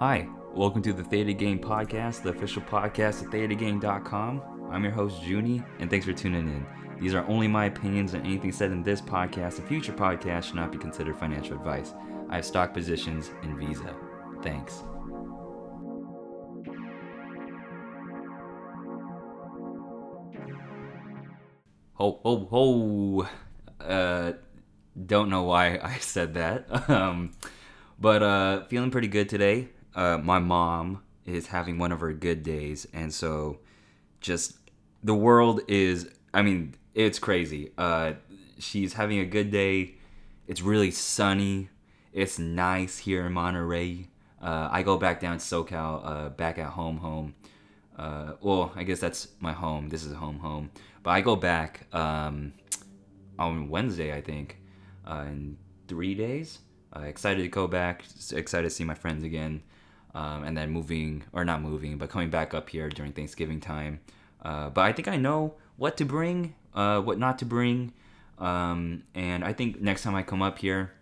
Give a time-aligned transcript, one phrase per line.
[0.00, 4.70] Hi, welcome to the Theta Gang Podcast, the official podcast at ThetaGang.com.
[4.72, 6.66] I'm your host, Junie, and thanks for tuning in.
[6.98, 10.54] These are only my opinions, and anything said in this podcast and future podcasts should
[10.54, 11.92] not be considered financial advice.
[12.30, 13.94] I have stock positions in Visa.
[14.42, 14.84] Thanks.
[21.96, 23.28] Ho, ho, ho.
[23.78, 24.32] Uh,
[25.04, 26.88] don't know why I said that.
[26.88, 27.32] Um,
[27.98, 29.68] but uh, feeling pretty good today.
[29.94, 33.58] Uh, my mom is having one of her good days, and so
[34.20, 34.58] just
[35.02, 36.08] the world is.
[36.32, 37.72] I mean, it's crazy.
[37.76, 38.12] Uh,
[38.58, 39.96] she's having a good day.
[40.46, 41.70] It's really sunny.
[42.12, 44.08] It's nice here in Monterey.
[44.40, 47.34] Uh, I go back down to SoCal, uh, back at home, home.
[47.96, 49.88] Uh, well, I guess that's my home.
[49.88, 50.70] This is home, home.
[51.02, 52.52] But I go back um,
[53.38, 54.56] on Wednesday, I think,
[55.06, 56.60] uh, in three days.
[56.96, 58.04] Uh, excited to go back.
[58.32, 59.62] Excited to see my friends again.
[60.12, 64.00] Um, and then moving, or not moving, but coming back up here during Thanksgiving time.
[64.42, 67.92] Uh, but I think I know what to bring, uh, what not to bring.
[68.38, 70.92] Um, and I think next time I come up here,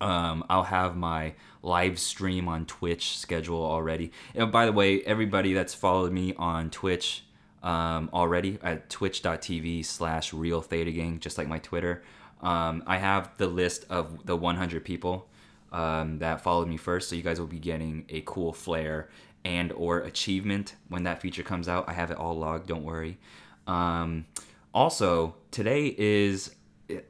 [0.00, 4.10] um, I'll have my live stream on Twitch schedule already.
[4.34, 7.24] And by the way, everybody that's followed me on Twitch
[7.62, 12.02] um, already at twitch.tv slash real theta gang, just like my Twitter,
[12.40, 15.28] um, I have the list of the 100 people
[15.72, 17.08] um, that followed me first.
[17.08, 19.08] So you guys will be getting a cool flare
[19.44, 21.88] and or achievement when that feature comes out.
[21.88, 22.68] I have it all logged.
[22.68, 23.18] Don't worry.
[23.66, 24.26] Um,
[24.74, 26.54] also, today is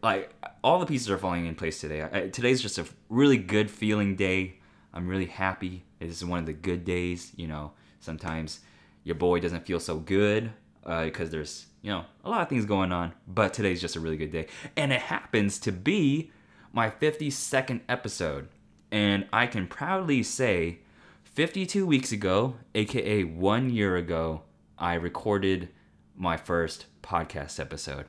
[0.03, 2.09] like all the pieces are falling in place today.
[2.11, 4.59] I, today's just a really good feeling day.
[4.95, 5.85] I'm really happy.
[5.99, 7.33] This is one of the good days.
[7.37, 8.61] You know, sometimes
[9.05, 10.53] your boy doesn't feel so good
[10.83, 13.13] because uh, there's you know a lot of things going on.
[13.27, 14.47] But today's just a really good day,
[14.77, 16.31] and it happens to be
[16.73, 18.49] my 52nd episode,
[18.93, 20.81] and I can proudly say,
[21.25, 24.43] 52 weeks ago, aka one year ago,
[24.79, 25.71] I recorded
[26.15, 28.05] my first podcast episode.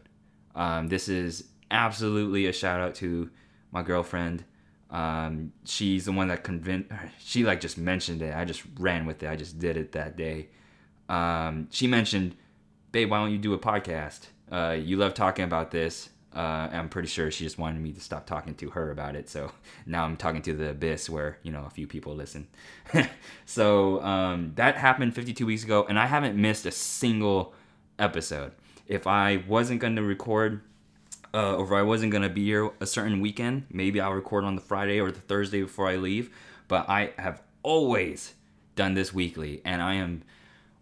[0.54, 3.30] Um, this is absolutely a shout out to
[3.72, 4.44] my girlfriend.
[4.92, 6.92] Um, she's the one that convinced.
[7.18, 8.36] She like just mentioned it.
[8.36, 9.30] I just ran with it.
[9.30, 10.50] I just did it that day.
[11.08, 12.36] Um, she mentioned,
[12.92, 14.28] "Babe, why don't you do a podcast?
[14.52, 18.02] Uh, you love talking about this." Uh, I'm pretty sure she just wanted me to
[18.02, 19.30] stop talking to her about it.
[19.30, 19.52] So
[19.86, 22.48] now I'm talking to the abyss where, you know, a few people listen.
[23.46, 27.54] so um, that happened 52 weeks ago, and I haven't missed a single
[28.00, 28.52] episode.
[28.88, 30.62] If I wasn't going to record
[31.34, 34.56] uh, or if I wasn't gonna be here a certain weekend, maybe I'll record on
[34.56, 36.30] the Friday or the Thursday before I leave.
[36.68, 38.34] But I have always
[38.76, 40.24] done this weekly, and I am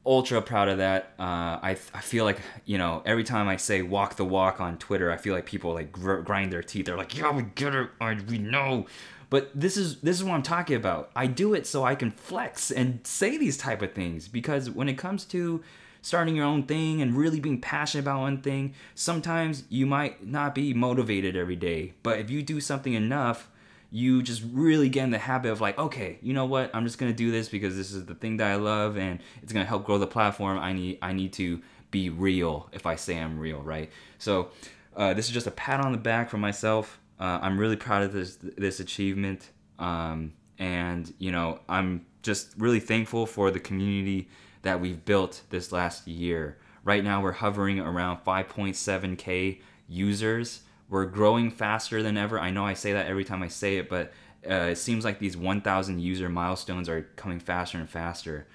[0.05, 1.13] ultra proud of that.
[1.19, 4.77] Uh, I I feel like you know every time I say walk the walk on
[4.77, 6.85] Twitter, I feel like people like gr- grind their teeth.
[6.85, 8.87] They're like, yeah, we get it, I, we know.
[9.29, 11.09] But this is this is what I'm talking about.
[11.15, 14.89] I do it so I can flex and say these type of things because when
[14.89, 15.63] it comes to
[16.01, 20.55] starting your own thing and really being passionate about one thing, sometimes you might not
[20.55, 21.93] be motivated every day.
[22.03, 23.49] But if you do something enough,
[23.91, 26.71] you just really get in the habit of like, okay, you know what?
[26.73, 29.51] I'm just gonna do this because this is the thing that I love and it's
[29.51, 30.57] gonna help grow the platform.
[30.57, 33.91] I need I need to be real if I say I'm real, right?
[34.17, 34.51] So
[34.95, 36.99] uh, this is just a pat on the back for myself.
[37.19, 42.79] Uh, I'm really proud of this this achievement, um, and you know I'm just really
[42.79, 44.29] thankful for the community
[44.61, 46.57] that we've built this last year.
[46.83, 50.61] Right now, we're hovering around 5.7k users.
[50.91, 52.37] We're growing faster than ever.
[52.37, 54.11] I know I say that every time I say it, but
[54.47, 58.45] uh, it seems like these 1,000 user milestones are coming faster and faster.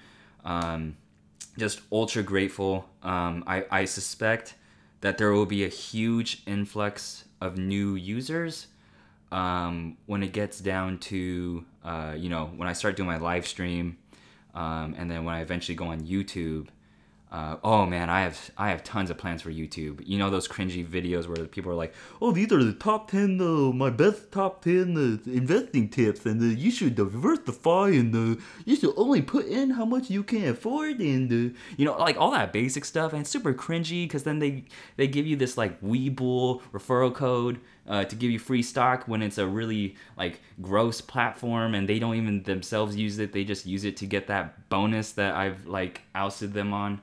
[0.45, 0.97] Um,
[1.57, 2.87] just ultra grateful.
[3.01, 4.53] Um, I, I suspect
[5.01, 8.67] that there will be a huge influx of new users
[9.31, 13.47] um, when it gets down to, uh, you know, when I start doing my live
[13.47, 13.97] stream
[14.53, 16.67] um, and then when I eventually go on YouTube,
[17.29, 20.01] uh, oh man, I have I have tons of plans for YouTube.
[20.05, 23.41] You know those cringy videos where people are like, "Oh, these are the top ten,
[23.41, 28.41] uh, my best top ten uh, investing tips, and uh, you should diversify, and uh,
[28.63, 32.15] you should only put in how much you can afford, and uh, you know, like
[32.17, 34.63] all that basic stuff, and super cringy because then they
[34.95, 37.59] they give you this like Webull referral code
[37.89, 41.99] uh, to give you free stock when it's a really like gross platform, and they
[41.99, 45.67] don't even themselves use it; they just use it to get that bonus that I've
[45.67, 47.01] like ousted them on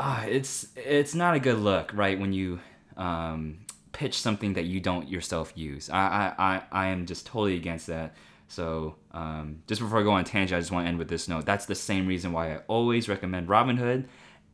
[0.00, 2.18] uh, it's it's not a good look, right?
[2.18, 2.58] When you
[2.96, 3.58] um,
[3.92, 5.90] pitch something that you don't yourself use.
[5.90, 8.14] I, I, I, I am just totally against that.
[8.48, 11.28] So um, just before I go on tangent, I just want to end with this
[11.28, 11.44] note.
[11.44, 14.06] That's the same reason why I always recommend Robinhood,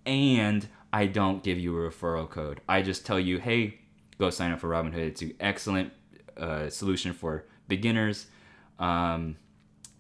[0.04, 2.60] and I don't give you a referral code.
[2.68, 3.78] I just tell you, hey,
[4.18, 4.98] go sign up for Robinhood.
[4.98, 5.92] It's an excellent
[6.36, 8.26] uh, solution for beginners.
[8.80, 9.36] Um,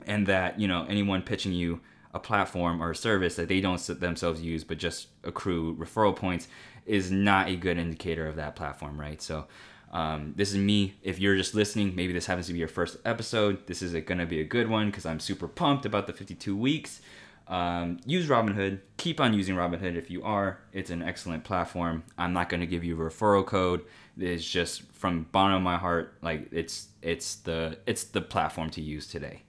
[0.06, 1.80] and that you know anyone pitching you
[2.16, 6.48] a platform or a service that they don't themselves use but just accrue referral points
[6.86, 9.22] is not a good indicator of that platform, right?
[9.22, 9.46] So.
[9.92, 10.96] Um, this is me.
[11.02, 13.66] If you're just listening, maybe this happens to be your first episode.
[13.68, 16.56] This is going to be a good one because I'm super pumped about the 52
[16.56, 17.00] weeks.
[17.48, 18.80] Um, use Robinhood.
[18.96, 20.58] Keep on using Robinhood if you are.
[20.72, 22.02] It's an excellent platform.
[22.18, 23.84] I'm not going to give you a referral code.
[24.18, 28.80] It's just from bottom of my heart, like it's it's the it's the platform to
[28.80, 29.42] use today.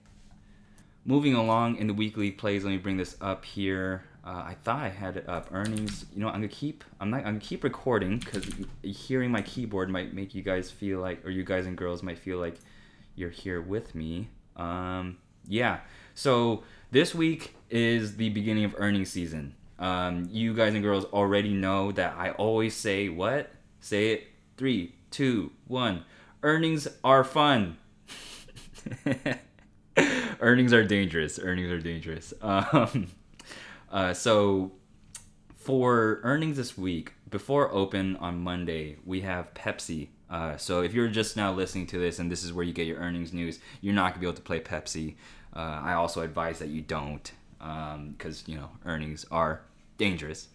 [1.08, 4.04] Moving along in the weekly plays, let me bring this up here.
[4.22, 5.48] Uh, I thought I had it up.
[5.50, 6.04] Earnings.
[6.12, 6.84] You know, I'm gonna keep.
[7.00, 7.20] I'm not.
[7.20, 8.44] I'm gonna keep recording because
[8.82, 12.18] hearing my keyboard might make you guys feel like, or you guys and girls might
[12.18, 12.56] feel like
[13.14, 14.28] you're here with me.
[14.54, 15.16] Um,
[15.46, 15.78] yeah.
[16.14, 19.54] So this week is the beginning of earnings season.
[19.78, 23.50] Um, you guys and girls already know that I always say what?
[23.80, 24.26] Say it.
[24.58, 26.04] Three, two, one.
[26.42, 27.78] Earnings are fun.
[30.40, 31.38] earnings are dangerous.
[31.38, 32.32] Earnings are dangerous.
[32.42, 33.08] Um,
[33.90, 34.72] uh, so
[35.56, 40.08] for earnings this week, before open on Monday, we have Pepsi.
[40.30, 42.86] Uh, so if you're just now listening to this and this is where you get
[42.86, 45.14] your earnings news, you're not gonna be able to play Pepsi.
[45.54, 49.62] Uh, I also advise that you don't, because um, you know earnings are
[49.96, 50.48] dangerous.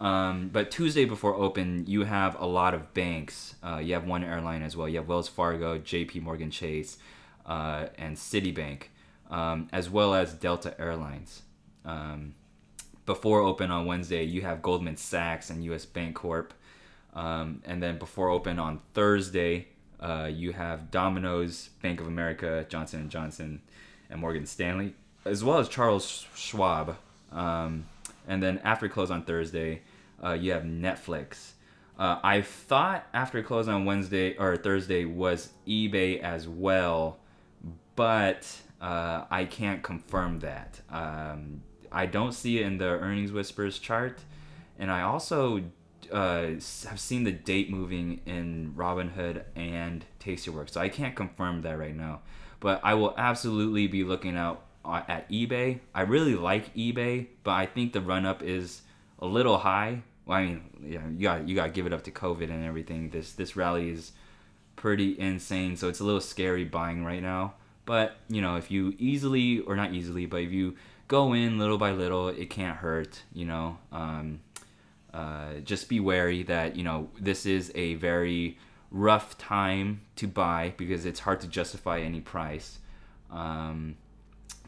[0.00, 3.56] Um, but Tuesday before open, you have a lot of banks.
[3.62, 4.88] Uh, you have one airline as well.
[4.88, 6.20] You have Wells Fargo, J.P.
[6.20, 6.98] Morgan Chase,
[7.46, 8.84] uh, and Citibank,
[9.28, 11.42] um, as well as Delta Airlines.
[11.84, 12.34] Um,
[13.06, 15.86] before open on Wednesday, you have Goldman Sachs and U.S.
[15.86, 16.50] Bancorp.
[17.14, 19.68] Um, and then before open on Thursday,
[20.00, 23.62] uh, you have Domino's, Bank of America, Johnson Johnson,
[24.10, 24.94] and Morgan Stanley,
[25.24, 26.96] as well as Charles Schwab.
[27.32, 27.86] Um,
[28.26, 29.82] and then after close on Thursday,
[30.22, 31.52] uh, you have Netflix.
[31.98, 37.18] Uh, I thought after close on Wednesday or Thursday was eBay as well,
[37.96, 38.46] but
[38.80, 40.80] uh, I can't confirm that.
[40.90, 44.20] Um, I don't see it in the earnings whispers chart,
[44.78, 45.62] and I also
[46.12, 51.78] uh, have seen the date moving in Robinhood and Tastyworks, so I can't confirm that
[51.78, 52.20] right now.
[52.60, 55.80] But I will absolutely be looking out uh, at eBay.
[55.94, 58.82] I really like eBay, but I think the run up is
[59.18, 60.02] a little high.
[60.24, 62.64] Well, I mean, yeah, you got you got to give it up to COVID and
[62.64, 63.10] everything.
[63.10, 64.12] This this rally is
[64.76, 67.54] pretty insane, so it's a little scary buying right now.
[67.88, 70.76] But you know, if you easily or not easily, but if you
[71.08, 72.28] go in little by little.
[72.28, 73.78] It can't hurt, you know.
[73.90, 74.40] Um,
[75.12, 78.58] uh, just be wary that you know this is a very
[78.90, 82.78] rough time to buy because it's hard to justify any price.
[83.30, 83.96] Um,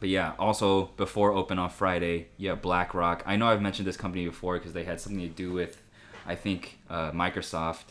[0.00, 3.22] but yeah, also before open on Friday, yeah, BlackRock.
[3.26, 5.82] I know I've mentioned this company before because they had something to do with,
[6.26, 7.84] I think, uh, Microsoft.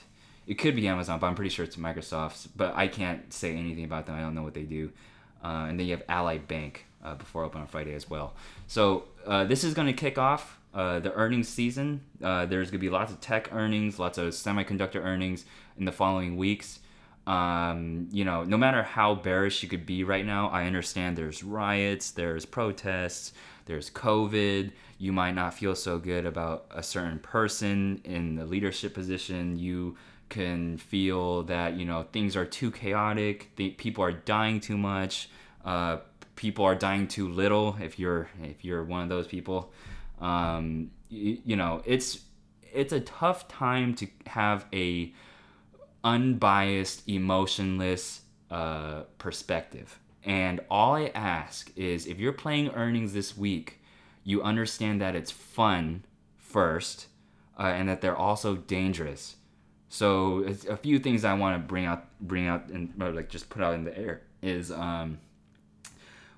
[0.48, 2.48] It could be Amazon, but I'm pretty sure it's Microsoft's.
[2.48, 4.16] But I can't say anything about them.
[4.16, 4.92] I don't know what they do.
[5.44, 8.34] Uh, and then you have Ally Bank uh, before open on Friday as well.
[8.68, 12.02] So uh, this is going to kick off uh, the earnings season.
[12.24, 15.46] Uh, there's going to be lots of tech earnings, lots of semiconductor earnings
[15.78, 16.80] in the following weeks.
[17.26, 21.44] Um, you know, no matter how bearish you could be right now, I understand there's
[21.44, 23.34] riots, there's protests,
[23.66, 24.72] there's COVID.
[24.98, 29.58] You might not feel so good about a certain person in the leadership position.
[29.60, 29.96] You
[30.30, 33.52] can feel that you know things are too chaotic.
[33.56, 35.30] The, people are dying too much.
[35.66, 35.98] Uh,
[36.40, 39.74] people are dying too little if you're if you're one of those people
[40.22, 42.22] um, you, you know it's
[42.74, 45.14] it's a tough time to have a
[46.06, 53.82] unbiased emotionless uh, perspective and all i ask is if you're playing earnings this week
[54.24, 56.06] you understand that it's fun
[56.38, 57.08] first
[57.60, 59.36] uh, and that they're also dangerous
[59.90, 63.62] so a few things i want to bring out bring out and like just put
[63.62, 65.18] out in the air is um,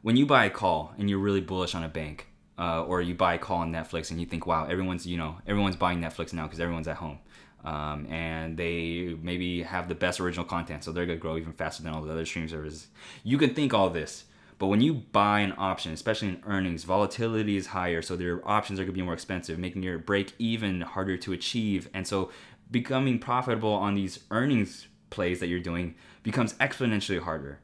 [0.01, 2.27] when you buy a call and you're really bullish on a bank,
[2.57, 5.37] uh, or you buy a call on Netflix and you think, wow, everyone's you know
[5.47, 7.19] everyone's buying Netflix now because everyone's at home,
[7.63, 11.83] um, and they maybe have the best original content, so they're gonna grow even faster
[11.83, 12.87] than all the other streaming services.
[13.23, 14.25] You can think all this,
[14.59, 18.79] but when you buy an option, especially in earnings, volatility is higher, so their options
[18.79, 22.31] are gonna be more expensive, making your break even harder to achieve, and so
[22.71, 27.59] becoming profitable on these earnings plays that you're doing becomes exponentially harder.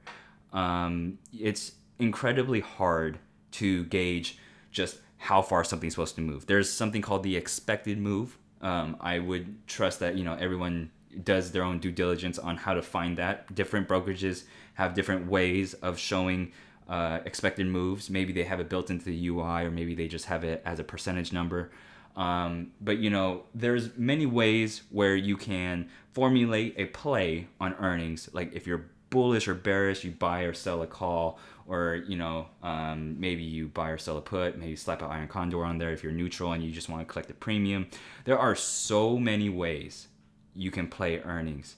[0.53, 3.19] Um, it's incredibly hard
[3.53, 4.37] to gauge
[4.71, 6.45] just how far something's supposed to move.
[6.45, 8.37] There's something called the expected move.
[8.61, 10.91] Um, I would trust that you know everyone
[11.23, 13.53] does their own due diligence on how to find that.
[13.55, 14.43] Different brokerages
[14.75, 16.51] have different ways of showing
[16.87, 18.09] uh, expected moves.
[18.09, 20.79] Maybe they have it built into the UI, or maybe they just have it as
[20.79, 21.71] a percentage number.
[22.17, 28.29] Um, but you know, there's many ways where you can formulate a play on earnings.
[28.33, 32.47] Like if you're bullish or bearish, you buy or sell a call, or you know,
[32.63, 34.57] um, maybe you buy or sell a put.
[34.57, 37.12] Maybe slap an iron condor on there if you're neutral and you just want to
[37.12, 37.88] collect the premium.
[38.25, 40.07] There are so many ways
[40.55, 41.75] you can play earnings,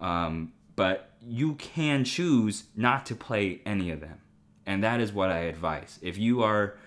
[0.00, 4.20] um, but you can choose not to play any of them,
[4.64, 5.98] and that is what I advise.
[6.00, 6.78] If you are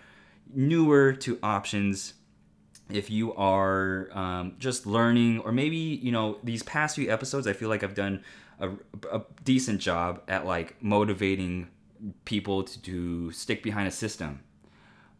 [0.51, 2.15] newer to options
[2.89, 7.53] if you are um, just learning or maybe you know these past few episodes i
[7.53, 8.23] feel like i've done
[8.59, 8.69] a,
[9.11, 11.67] a decent job at like motivating
[12.25, 14.41] people to, to stick behind a system.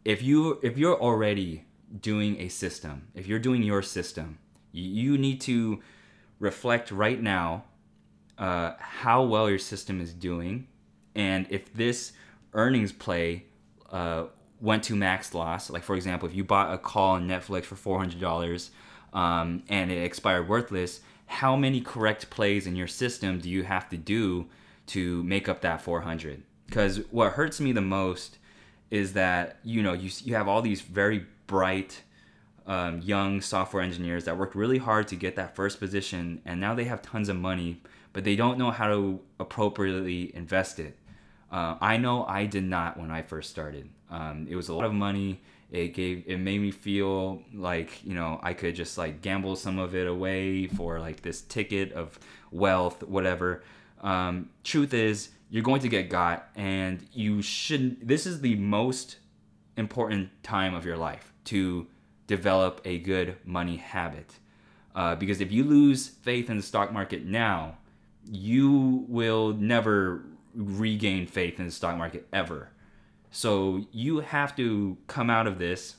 [0.04, 1.64] If you if you're already
[2.00, 4.38] doing a system if you're doing your system
[4.72, 5.80] you need to
[6.40, 7.64] reflect right now
[8.38, 10.66] uh, how well your system is doing
[11.14, 12.12] and if this
[12.54, 13.44] earnings play
[13.90, 14.24] uh,
[14.60, 17.76] went to max loss, like for example, if you bought a call on Netflix for
[17.76, 18.70] four hundred dollars
[19.12, 23.88] um, and it expired worthless, how many correct plays in your system do you have
[23.90, 24.46] to do
[24.86, 26.42] to make up that four hundred?
[26.66, 28.38] Because what hurts me the most
[28.90, 32.02] is that you know you you have all these very bright
[32.66, 36.74] um, young software engineers that worked really hard to get that first position, and now
[36.74, 37.80] they have tons of money,
[38.12, 40.96] but they don't know how to appropriately invest it.
[41.50, 43.88] Uh, I know I did not when I first started.
[44.10, 45.40] Um, it was a lot of money.
[45.70, 49.78] It gave it made me feel like you know I could just like gamble some
[49.78, 52.18] of it away for like this ticket of
[52.50, 53.62] wealth, whatever.
[54.00, 58.06] Um, truth is, you're going to get got, and you shouldn't.
[58.06, 59.16] This is the most
[59.76, 61.86] important time of your life to
[62.26, 64.34] develop a good money habit.
[64.94, 67.76] Uh, because if you lose faith in the stock market now,
[68.24, 70.24] you will never
[70.56, 72.70] regain faith in the stock market ever.
[73.30, 75.96] So you have to come out of this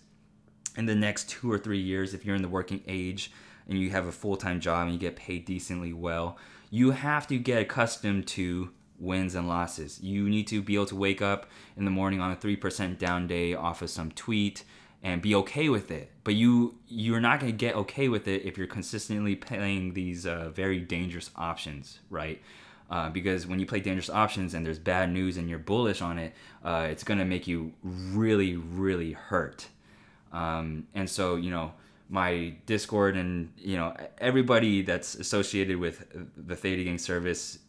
[0.75, 3.31] in the next two or three years if you're in the working age
[3.67, 6.37] and you have a full time job and you get paid decently well.
[6.69, 10.01] You have to get accustomed to wins and losses.
[10.01, 13.27] You need to be able to wake up in the morning on a 3% down
[13.27, 14.63] day off of some tweet
[15.03, 16.11] and be okay with it.
[16.23, 20.25] But you you're not going to get okay with it if you're consistently playing these
[20.25, 22.41] uh, very dangerous options, right?
[22.89, 26.17] Uh, because when you play dangerous options and there's bad news and you're bullish on
[26.17, 29.67] it, uh, it's gonna make you really, really hurt.
[30.31, 31.73] Um, and so, you know,
[32.09, 36.05] my Discord and you know everybody that's associated with
[36.37, 37.59] the Theta Gang service,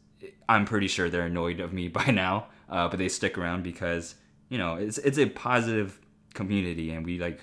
[0.48, 4.14] I'm pretty sure they're annoyed of me by now, uh, but they stick around because
[4.48, 5.98] you know it's it's a positive
[6.34, 7.40] community and we like.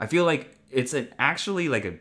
[0.00, 1.94] I feel like it's an actually like a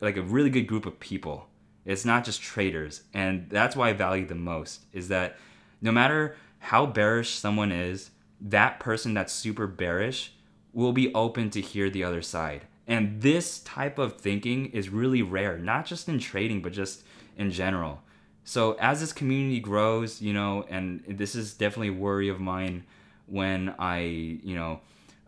[0.00, 1.46] like a really good group of people
[1.84, 3.02] it's not just traders.
[3.12, 5.36] And that's why I value the most is that
[5.80, 8.10] no matter how bearish someone is,
[8.40, 10.32] that person that's super bearish
[10.72, 12.62] will be open to hear the other side.
[12.86, 17.04] And this type of thinking is really rare, not just in trading, but just
[17.36, 18.02] in general.
[18.44, 22.84] So as this community grows, you know, and this is definitely a worry of mine
[23.26, 24.80] when I, you know,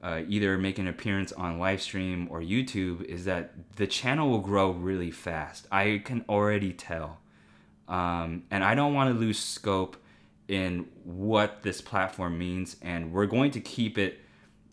[0.07, 4.39] uh, either make an appearance on live stream or YouTube is that the channel will
[4.39, 5.67] grow really fast.
[5.73, 7.19] I can already tell.
[7.89, 9.97] Um, and I don't want to lose scope
[10.47, 12.77] in what this platform means.
[12.83, 14.21] And we're going to keep it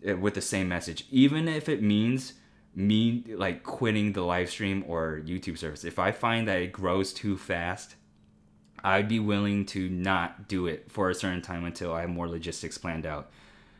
[0.08, 2.34] uh, with the same message, even if it means
[2.76, 5.82] me like quitting the live stream or YouTube service.
[5.82, 7.96] If I find that it grows too fast,
[8.84, 12.28] I'd be willing to not do it for a certain time until I have more
[12.28, 13.32] logistics planned out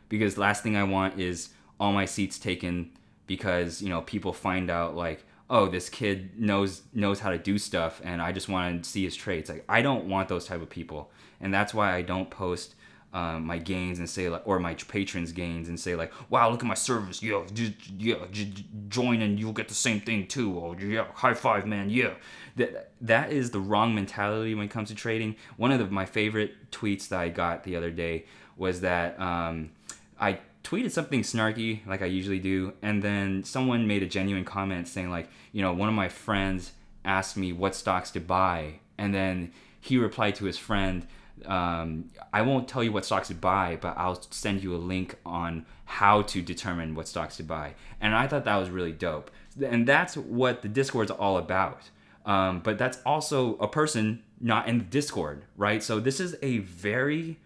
[0.09, 2.91] because last thing I want is all my seats taken
[3.27, 7.57] because you know people find out like oh this kid knows knows how to do
[7.57, 9.49] stuff and I just want to see his traits.
[9.49, 11.11] Like I don't want those type of people.
[11.41, 12.75] And that's why I don't post
[13.13, 16.61] um, my gains and say like or my patrons gains and say like wow look
[16.61, 17.21] at my service.
[17.21, 20.57] Yeah just, yeah just join and you'll get the same thing too.
[20.57, 22.15] Oh yeah high five man yeah.
[22.55, 25.35] That that is the wrong mentality when it comes to trading.
[25.57, 28.25] One of the, my favorite tweets that I got the other day
[28.57, 29.71] was that um,
[30.19, 34.87] I tweeted something snarky like I usually do, and then someone made a genuine comment
[34.87, 39.13] saying like, you know, one of my friends asked me what stocks to buy, and
[39.13, 41.05] then he replied to his friend,
[41.45, 45.15] um, I won't tell you what stocks to buy, but I'll send you a link
[45.25, 47.75] on how to determine what stocks to buy.
[48.01, 49.29] And I thought that was really dope.
[49.63, 51.89] And that's what the Discord's all about.
[52.25, 55.83] Um, but that's also a person not in the Discord, right?
[55.83, 57.37] So this is a very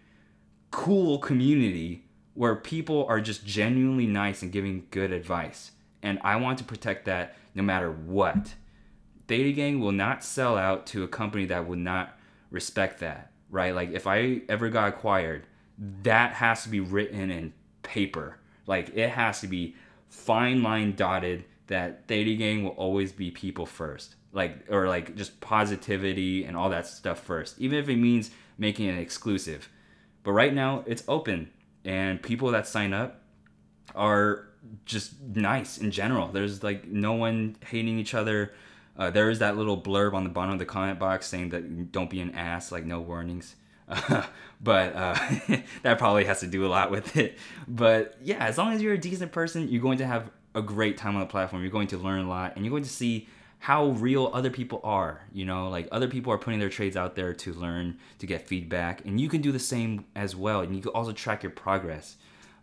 [0.70, 5.72] cool community where people are just genuinely nice and giving good advice.
[6.02, 8.54] And I want to protect that no matter what.
[9.26, 12.18] Theta Gang will not sell out to a company that would not
[12.50, 13.74] respect that, right?
[13.74, 15.46] Like if I ever got acquired,
[16.02, 18.38] that has to be written in paper.
[18.66, 19.76] Like it has to be
[20.08, 25.40] fine line dotted that Theta Gang will always be people first, like or like just
[25.40, 29.68] positivity and all that stuff first, even if it means making it exclusive.
[30.22, 31.50] But right now, it's open,
[31.84, 33.22] and people that sign up
[33.94, 34.48] are
[34.84, 36.28] just nice in general.
[36.28, 38.52] There's like no one hating each other.
[38.96, 41.92] Uh, there is that little blurb on the bottom of the comment box saying that
[41.92, 43.56] don't be an ass, like no warnings.
[43.88, 44.24] Uh,
[44.60, 45.14] but uh,
[45.82, 47.38] that probably has to do a lot with it.
[47.66, 50.96] But yeah, as long as you're a decent person, you're going to have a great
[50.96, 51.62] time on the platform.
[51.62, 53.28] You're going to learn a lot, and you're going to see
[53.60, 55.22] how real other people are.
[55.32, 58.48] You know, like other people are putting their trades out there to learn, to get
[58.48, 60.60] feedback, and you can do the same as well.
[60.60, 62.16] And you can also track your progress.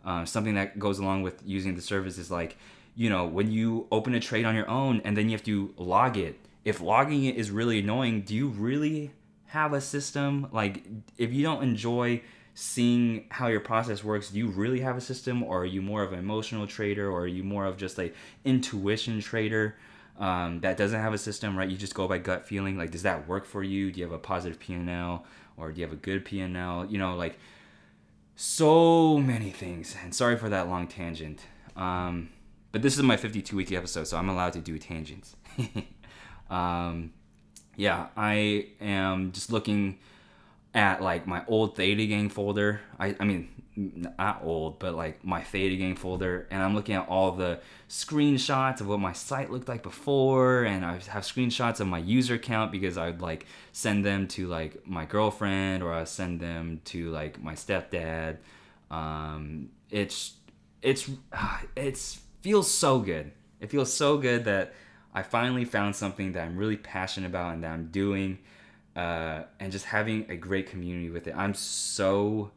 [0.04, 2.56] Uh, something that goes along with using the service is like,
[2.96, 5.72] you know, when you open a trade on your own and then you have to
[5.76, 6.38] log it.
[6.64, 9.12] If logging it is really annoying, do you really
[9.46, 10.48] have a system?
[10.52, 10.82] Like,
[11.16, 12.22] if you don't enjoy
[12.54, 16.02] seeing how your process works, do you really have a system, or are you more
[16.02, 18.12] of an emotional trader, or are you more of just a
[18.44, 19.76] intuition trader?
[20.18, 21.68] Um, that doesn't have a system, right?
[21.68, 22.76] You just go by gut feeling.
[22.76, 23.92] Like, does that work for you?
[23.92, 25.22] Do you have a positive PNL
[25.56, 26.90] or do you have a good PNL?
[26.90, 27.38] You know, like
[28.34, 29.96] so many things.
[30.02, 31.42] And sorry for that long tangent.
[31.76, 32.30] Um,
[32.72, 35.36] but this is my 52 week episode, so I'm allowed to do tangents.
[36.50, 37.12] um,
[37.76, 39.98] yeah, I am just looking
[40.74, 42.80] at like my old Theta Gang folder.
[42.98, 43.48] I, I mean,
[43.78, 48.80] not old, but like my Theta Gang folder, and I'm looking at all the screenshots
[48.80, 52.72] of what my site looked like before, and I have screenshots of my user account
[52.72, 57.40] because I'd like send them to like my girlfriend or I send them to like
[57.40, 58.38] my stepdad.
[58.90, 60.34] Um, it's
[60.82, 61.08] it's
[61.76, 63.30] it's feels so good.
[63.60, 64.74] It feels so good that
[65.14, 68.38] I finally found something that I'm really passionate about and that I'm doing,
[68.96, 71.34] uh, and just having a great community with it.
[71.36, 72.50] I'm so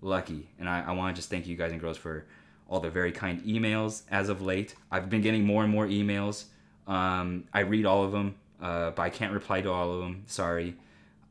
[0.00, 0.48] lucky.
[0.58, 2.26] And I, I want to just thank you guys and girls for
[2.68, 4.74] all the very kind emails as of late.
[4.90, 6.44] I've been getting more and more emails.
[6.86, 10.24] Um, I read all of them, uh, but I can't reply to all of them.
[10.26, 10.76] Sorry.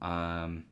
[0.02, 0.66] Um,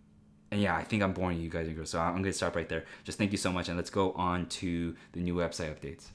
[0.52, 2.70] and yeah, I think I'm boring you guys and girls, so I'm gonna stop right
[2.70, 2.86] there.
[3.04, 6.06] Just thank you so much, and let's go on to the new website updates.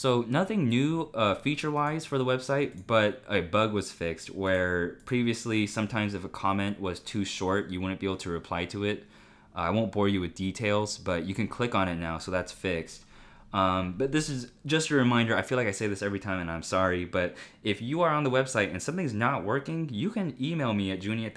[0.00, 5.66] So nothing new uh, feature-wise for the website, but a bug was fixed where previously
[5.66, 9.04] sometimes if a comment was too short, you wouldn't be able to reply to it.
[9.54, 12.30] Uh, I won't bore you with details, but you can click on it now, so
[12.30, 13.04] that's fixed.
[13.52, 15.36] Um, but this is just a reminder.
[15.36, 17.04] I feel like I say this every time, and I'm sorry.
[17.04, 20.92] But if you are on the website and something's not working, you can email me
[20.92, 21.28] at junie.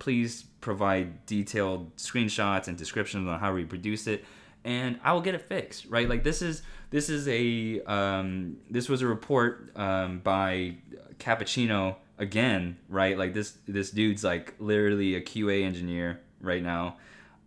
[0.00, 4.24] Please provide detailed screenshots and descriptions on how we reproduce it
[4.64, 6.08] and I will get it fixed, right?
[6.08, 10.76] Like this is this is a um, this was a report um, by
[11.18, 13.16] Cappuccino again, right?
[13.18, 16.96] Like this this dude's like literally a QA engineer right now,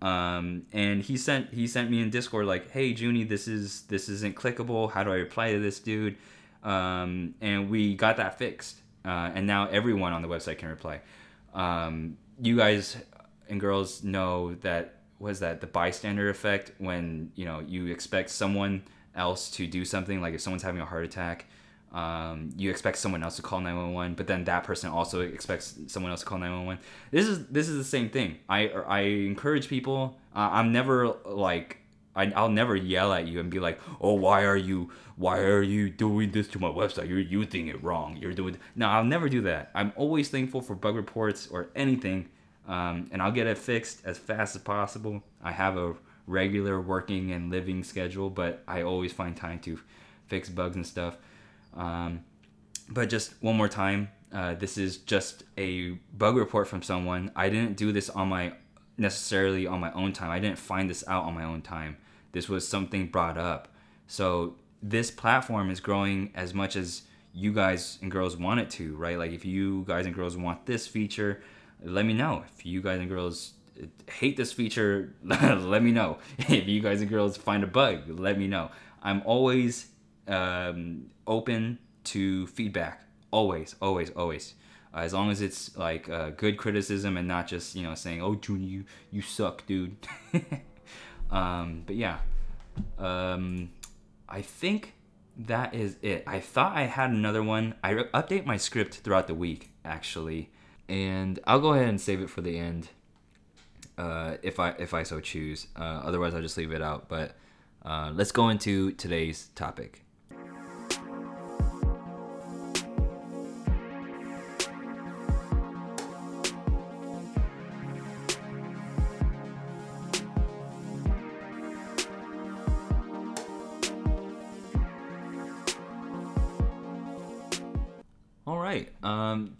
[0.01, 4.09] um, and he sent he sent me in Discord like, hey Junie, this is this
[4.09, 4.91] isn't clickable.
[4.91, 6.17] How do I reply to this dude?
[6.63, 11.01] Um, and we got that fixed, uh, and now everyone on the website can reply.
[11.53, 12.97] Um, you guys
[13.49, 18.83] and girls know that was that the bystander effect when you know you expect someone
[19.15, 21.45] else to do something like if someone's having a heart attack
[21.93, 26.11] um, you expect someone else to call 911 but then that person also expects someone
[26.11, 28.37] else to call 911 this is this is the same thing.
[28.49, 31.77] I i encourage people uh, i'm never like
[32.15, 35.63] I, i'll never yell at you and be like oh why are you why are
[35.63, 37.09] you doing this to my website?
[37.09, 38.17] You're using it wrong.
[38.17, 39.71] You're doing no i'll never do that.
[39.73, 42.29] I'm always thankful for bug reports or anything
[42.67, 45.23] um, and I'll get it fixed as fast as possible.
[45.41, 49.79] I have a regular working and living schedule, but I always find time to
[50.27, 51.17] fix bugs and stuff.
[51.75, 52.23] Um,
[52.89, 57.31] but just one more time, uh, this is just a bug report from someone.
[57.35, 58.53] I didn't do this on my
[58.97, 60.31] necessarily on my own time.
[60.31, 61.97] I didn't find this out on my own time.
[62.31, 63.69] This was something brought up.
[64.07, 67.03] So this platform is growing as much as
[67.33, 69.17] you guys and girls want it to, right?
[69.17, 71.41] Like if you guys and girls want this feature,
[71.83, 72.43] let me know.
[72.55, 73.53] If you guys and girls
[74.09, 76.17] hate this feature let me know.
[76.37, 78.71] If you guys and girls find a bug let me know.
[79.01, 79.87] I'm always
[80.27, 83.03] um, open to feedback.
[83.31, 84.55] Always always always.
[84.93, 88.21] Uh, as long as it's like uh, good criticism and not just you know saying
[88.21, 89.97] oh Junie you you suck dude.
[91.29, 92.19] Um, but yeah.
[92.97, 93.71] Um,
[94.29, 94.93] i think
[95.37, 96.23] that is it.
[96.27, 97.75] I thought i had another one.
[97.83, 100.51] I re- update my script throughout the week actually
[100.89, 102.89] and I'll go ahead and save it for the end.
[103.97, 105.67] uh, if I if I so choose.
[105.75, 107.09] Uh, otherwise, I'll just leave it out.
[107.09, 107.35] But
[107.85, 110.03] uh, let's go into today's topic.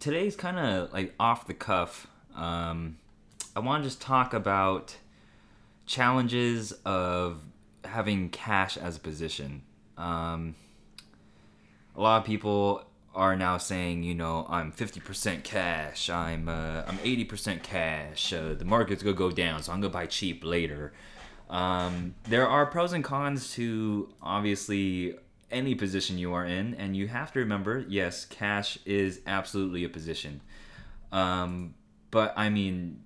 [0.00, 2.06] Today's kind of like off the cuff.
[2.34, 2.98] Um,
[3.56, 4.96] I want to just talk about
[5.86, 7.40] challenges of
[7.84, 9.62] having cash as a position.
[9.96, 10.54] Um,
[11.96, 12.84] a lot of people
[13.14, 18.32] are now saying, you know, I'm 50% cash, I'm uh, I'm 80% cash.
[18.32, 20.92] Uh, the market's gonna go down, so I'm gonna buy cheap later.
[21.50, 25.16] Um, there are pros and cons to obviously
[25.50, 29.88] any position you are in, and you have to remember, yes, cash is absolutely a
[29.88, 30.40] position.
[31.12, 31.74] Um,
[32.10, 33.02] but I mean,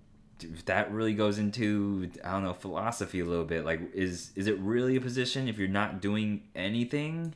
[0.64, 3.64] that really goes into I don't know philosophy a little bit.
[3.64, 7.34] Like, is is it really a position if you're not doing anything?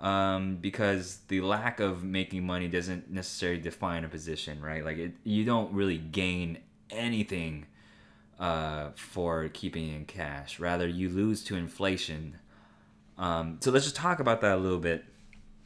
[0.00, 4.82] Um, because the lack of making money doesn't necessarily define a position, right?
[4.82, 7.66] Like, it, you don't really gain anything
[8.38, 10.58] uh, for keeping in cash.
[10.58, 12.38] Rather, you lose to inflation.
[13.20, 15.04] Um, so let's just talk about that a little bit,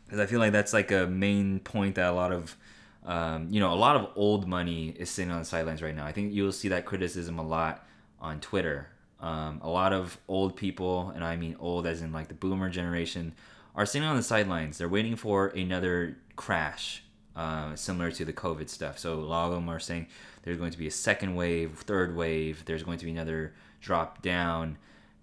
[0.05, 2.57] because I feel like that's like a main point that a lot of
[3.05, 6.07] um, you know, a lot of old money is sitting on the sidelines right now.
[6.07, 7.87] I think you'll see that criticism a lot
[8.21, 8.89] on Twitter.
[9.21, 12.71] Um, a lot of old people, and I mean old as in like the boomer
[12.71, 13.35] generation,
[13.75, 14.79] are sitting on the sidelines.
[14.79, 17.03] They're waiting for another crash,
[17.37, 18.99] uh, similar to the COVID stuff.
[18.99, 20.07] So a lot of them are saying
[20.43, 24.23] there's going to be a second wave, third wave, there's going to be another drop
[24.23, 24.79] down.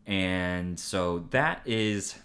[0.05, 2.15] And so that is,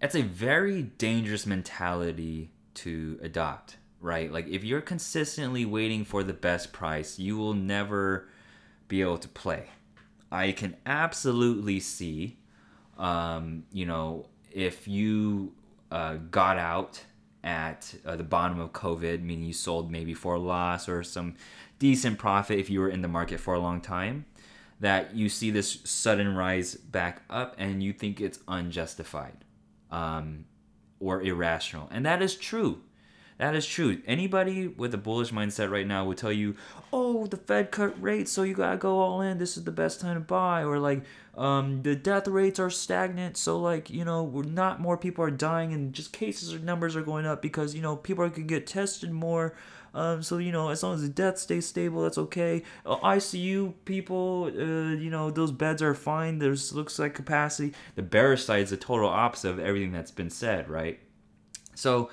[0.00, 4.32] that's a very dangerous mentality to adopt right?
[4.32, 8.28] Like if you're consistently waiting for the best price, you will never
[8.88, 9.66] be able to play.
[10.32, 12.38] I can absolutely see,
[12.98, 15.52] um, you know, if you
[15.90, 17.04] uh, got out
[17.42, 21.34] at uh, the bottom of COVID, meaning you sold maybe for a loss or some
[21.78, 24.24] decent profit if you were in the market for a long time,
[24.80, 29.44] that you see this sudden rise back up and you think it's unjustified
[29.90, 30.46] um,
[30.98, 31.88] or irrational.
[31.90, 32.80] And that is true
[33.40, 34.02] that is true.
[34.06, 36.56] Anybody with a bullish mindset right now would tell you,
[36.92, 39.38] "Oh, the Fed cut rates, so you gotta go all in.
[39.38, 41.04] This is the best time to buy." Or like,
[41.38, 45.30] um, the death rates are stagnant, so like you know, we're not more people are
[45.30, 48.42] dying, and just cases or numbers are going up because you know people are gonna
[48.42, 49.54] get tested more.
[49.94, 52.62] Um, so you know, as long as the death stays stable, that's okay.
[52.86, 56.38] Uh, ICU people, uh, you know, those beds are fine.
[56.38, 57.74] There's looks like capacity.
[57.96, 61.00] The bearish side is the total opposite of everything that's been said, right?
[61.74, 62.10] So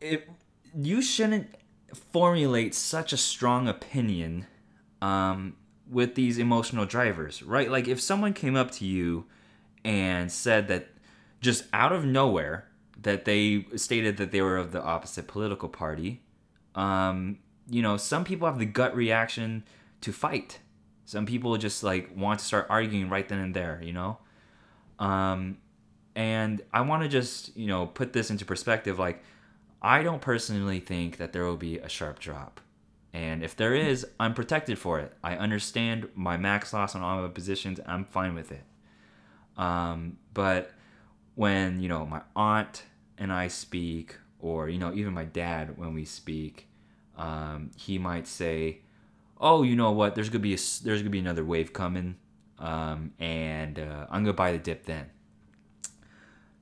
[0.00, 0.28] it
[0.76, 1.54] you shouldn't
[2.12, 4.46] formulate such a strong opinion
[5.00, 5.56] um,
[5.88, 7.70] with these emotional drivers, right?
[7.70, 9.26] Like if someone came up to you
[9.84, 10.88] and said that
[11.40, 12.66] just out of nowhere
[13.00, 16.22] that they stated that they were of the opposite political party,
[16.74, 19.64] um, you know, some people have the gut reaction
[20.02, 20.58] to fight.
[21.04, 24.18] Some people just like want to start arguing right then and there, you know.
[24.98, 25.58] Um,
[26.14, 29.22] and I want to just you know put this into perspective, like
[29.82, 32.60] I don't personally think that there will be a sharp drop.
[33.12, 35.12] And if there is, I'm protected for it.
[35.22, 37.78] I understand my max loss on all my positions.
[37.86, 38.64] I'm fine with it.
[39.56, 40.72] Um, but
[41.36, 42.82] when, you know, my aunt
[43.16, 46.68] and I speak, or, you know, even my dad, when we speak,
[47.16, 48.80] um, he might say,
[49.40, 52.16] oh, you know what, there's to be a, there's to be another wave coming.
[52.58, 55.10] Um, and uh, I'm to buy the dip then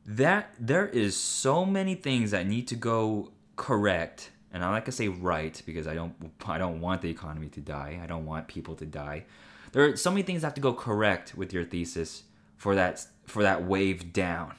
[0.04, 4.92] that there is so many things that need to go correct and I like to
[4.92, 6.14] say right because I don't
[6.44, 8.00] I don't want the economy to die.
[8.02, 9.24] I don't want people to die.
[9.72, 12.24] There are so many things that have to go correct with your thesis
[12.56, 14.54] for that for that wave down.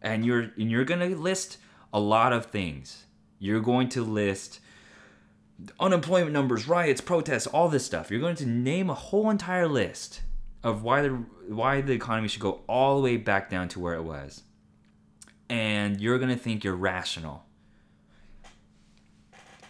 [0.00, 1.58] And you're and you're to list
[1.92, 3.04] a lot of things.
[3.38, 4.60] You're going to list
[5.78, 8.10] unemployment numbers, riots, protests, all this stuff.
[8.10, 10.22] You're going to name a whole entire list
[10.62, 11.08] of why the
[11.48, 14.42] why the economy should go all the way back down to where it was
[15.52, 17.44] and you're going to think you're rational.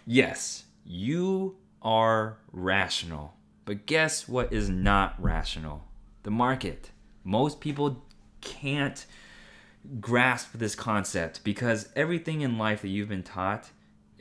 [0.07, 3.35] Yes, you are rational.
[3.65, 5.83] But guess what is not rational?
[6.23, 6.93] The market.
[7.25, 8.05] Most people
[8.41, 9.05] can't
[10.01, 13.71] grasp this concept because everything in life that you've been taught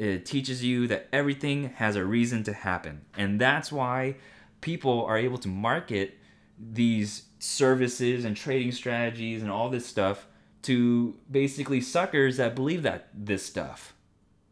[0.01, 3.01] it teaches you that everything has a reason to happen.
[3.15, 4.15] And that's why
[4.59, 6.17] people are able to market
[6.57, 10.25] these services and trading strategies and all this stuff
[10.63, 13.93] to basically suckers that believe that this stuff,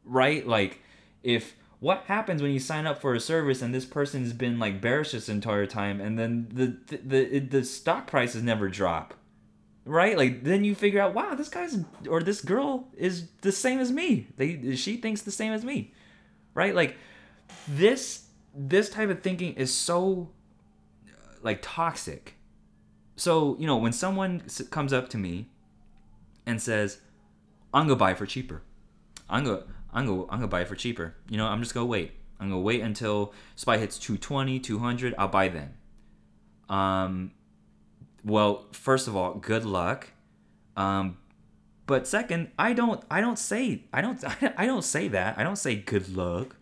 [0.06, 0.46] right?
[0.46, 0.82] Like
[1.24, 4.82] if what happens when you sign up for a service and this person's been like
[4.82, 9.14] bearish this entire time and then the the the, the stock prices never drop
[9.90, 11.78] right like then you figure out wow this guy's
[12.10, 15.94] or this girl is the same as me they she thinks the same as me
[16.54, 16.96] right like
[17.68, 20.30] this this type of thinking is so
[21.42, 22.36] like toxic
[23.16, 25.50] so you know when someone comes up to me
[26.46, 27.00] and says
[27.74, 28.62] i'm gonna buy for cheaper
[29.30, 31.16] i'm gonna I'm gonna I'm gonna buy it for cheaper.
[31.30, 32.12] You know, I'm just gonna wait.
[32.40, 35.16] I'm gonna wait until SPY hits 220, 200.
[35.18, 35.74] I'll buy then.
[36.70, 37.32] Um,
[38.24, 40.08] well, first of all, good luck.
[40.76, 41.18] Um,
[41.86, 44.24] but second, I don't I don't say I don't
[44.58, 45.38] I don't say that.
[45.38, 46.56] I don't say good luck.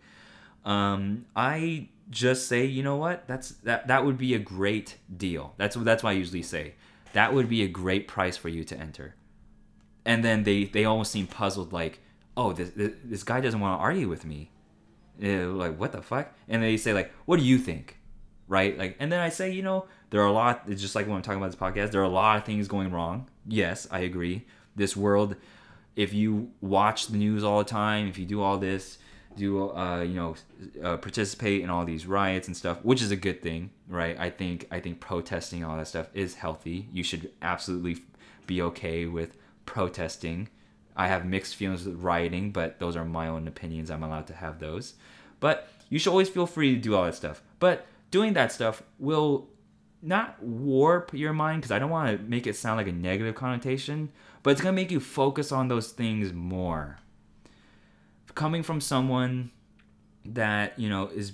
[0.64, 3.26] Um, I just say, you know what?
[3.26, 5.54] That's that that would be a great deal.
[5.56, 6.74] That's that's what I usually say.
[7.12, 9.14] That would be a great price for you to enter.
[10.04, 12.00] And then they they almost seem puzzled like
[12.38, 12.70] oh, this
[13.04, 14.50] this guy doesn't want to argue with me.
[15.20, 16.32] like what the fuck?
[16.48, 17.98] And they say like, what do you think?
[18.46, 18.78] Right?
[18.78, 20.62] Like, and then I say, you know, there are a lot.
[20.66, 21.92] It's just like when I'm talking about this podcast.
[21.92, 23.28] There are a lot of things going wrong.
[23.46, 24.46] Yes, I agree.
[24.76, 25.36] This world,
[25.96, 28.98] if you watch the news all the time, if you do all this,
[29.36, 30.36] do uh, you know,
[30.82, 34.18] uh, participate in all these riots and stuff, which is a good thing, right?
[34.18, 36.88] I think I think protesting all that stuff is healthy.
[36.92, 37.98] You should absolutely
[38.46, 40.48] be okay with protesting
[40.98, 43.88] I have mixed feelings with rioting, but those are my own opinions.
[43.88, 44.94] I'm allowed to have those.
[45.38, 47.40] But you should always feel free to do all that stuff.
[47.60, 49.48] But doing that stuff will
[50.02, 53.34] not warp your mind because I don't want to make it sound like a negative
[53.34, 54.10] connotation,
[54.42, 56.98] but it's going to make you focus on those things more.
[58.34, 59.50] Coming from someone
[60.24, 61.32] that, you know, is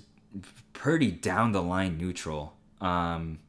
[0.73, 3.39] pretty down the line neutral, um,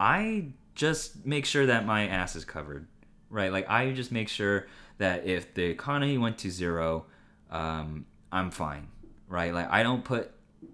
[0.00, 2.86] I just make sure that my ass is covered,
[3.28, 3.52] right?
[3.52, 4.66] Like, I just make sure
[4.98, 7.06] that if the economy went to zero,
[7.50, 8.88] um, I'm fine,
[9.28, 9.54] right?
[9.54, 10.32] Like I don't put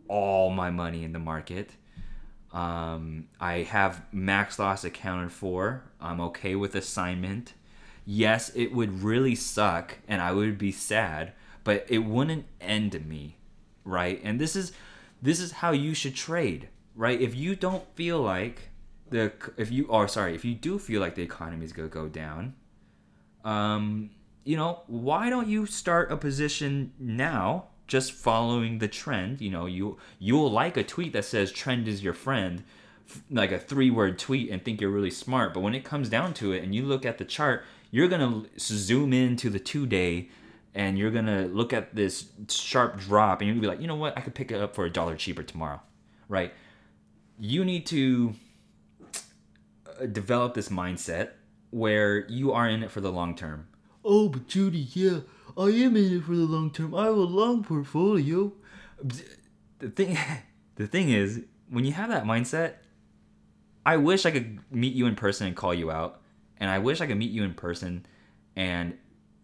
[0.08, 1.70] all my money in the market.
[2.54, 5.82] Um, I have max loss accounted for.
[6.00, 7.52] I'm okay with assignment.
[8.06, 11.32] Yes, it would really suck and I would be sad,
[11.64, 13.38] but it wouldn't end me,
[13.84, 14.20] right?
[14.22, 14.72] And this is
[15.20, 17.20] this is how you should trade, right?
[17.20, 18.68] If you don't feel like
[19.10, 21.92] the if you are sorry, if you do feel like the economy is going to
[21.92, 22.54] go down,
[23.44, 24.10] um,
[24.44, 29.40] you know, why don't you start a position now just following the trend?
[29.40, 32.64] You know, you you'll like a tweet that says trend is your friend,
[33.30, 36.52] like a three-word tweet and think you're really smart, but when it comes down to
[36.52, 40.28] it and you look at the chart, you're going to zoom into the 2-day
[40.74, 43.80] and you're going to look at this sharp drop and you're going to be like,
[43.80, 44.16] "You know what?
[44.18, 45.80] I could pick it up for a dollar cheaper tomorrow."
[46.28, 46.52] Right?
[47.38, 48.34] You need to
[50.00, 51.30] uh, develop this mindset
[51.70, 53.68] where you are in it for the long term.
[54.04, 55.20] Oh, but Junie, yeah,
[55.56, 56.94] I am in it for the long term.
[56.94, 58.52] I have a long portfolio.
[59.78, 60.18] The thing,
[60.76, 62.74] the thing is, when you have that mindset,
[63.86, 66.22] I wish I could meet you in person and call you out,
[66.58, 68.06] and I wish I could meet you in person
[68.56, 68.96] and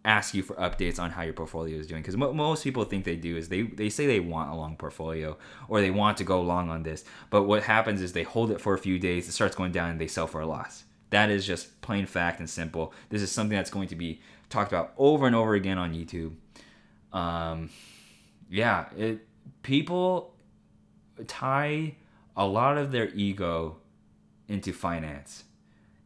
[0.03, 3.05] ask you for updates on how your portfolio is doing because mo- most people think
[3.05, 5.37] they do is they, they say they want a long portfolio
[5.69, 8.63] or they want to go long on this but what happens is they hold it
[8.63, 11.29] for a few days it starts going down and they sell for a loss that
[11.29, 12.95] is just plain fact and simple.
[13.11, 14.21] This is something that's going to be
[14.51, 16.33] talked about over and over again on YouTube.
[17.13, 17.71] Um,
[18.51, 19.27] yeah, it
[19.63, 20.35] people
[21.27, 21.97] tie
[22.37, 23.79] a lot of their ego
[24.49, 25.45] into finance,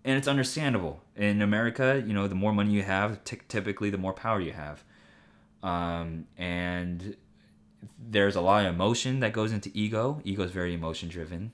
[0.04, 1.00] and it's understandable.
[1.16, 4.52] In America, you know, the more money you have, t- typically the more power you
[4.52, 4.84] have,
[5.62, 7.16] um, and
[7.98, 10.20] there's a lot of emotion that goes into ego.
[10.24, 11.52] Ego is very emotion driven.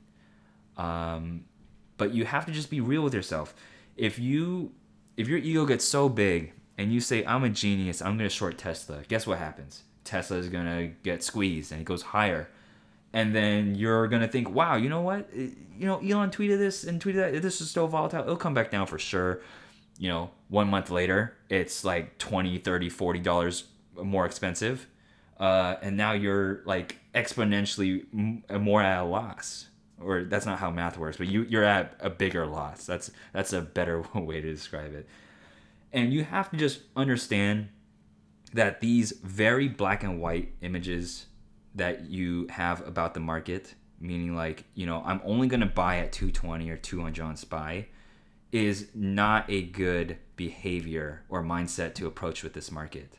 [0.77, 1.45] Um,
[1.97, 3.55] but you have to just be real with yourself.
[3.97, 4.73] If you
[5.17, 8.35] if your ego gets so big and you say I'm a genius, I'm going to
[8.35, 9.03] short Tesla.
[9.07, 9.83] Guess what happens?
[10.03, 12.49] Tesla is going to get squeezed and it goes higher.
[13.13, 15.29] And then you're going to think, "Wow, you know what?
[15.35, 17.43] You know, Elon tweeted this and tweeted that.
[17.43, 18.23] This is so volatile.
[18.23, 19.41] It'll come back down for sure."
[19.99, 23.65] You know, 1 month later, it's like 20, 30, 40 dollars
[24.03, 24.87] more expensive.
[25.39, 28.07] Uh, and now you're like exponentially
[28.59, 29.67] more at a loss
[30.03, 32.87] or that's not how math works, but you you're at a bigger loss.
[32.87, 35.07] That's that's a better way to describe it.
[35.93, 37.69] And you have to just understand
[38.53, 41.27] that these very black and white images
[41.75, 45.99] that you have about the market, meaning like, you know, I'm only going to buy
[45.99, 47.89] at 220 or 200 on John SPY,
[48.53, 53.19] is not a good behavior or mindset to approach with this market.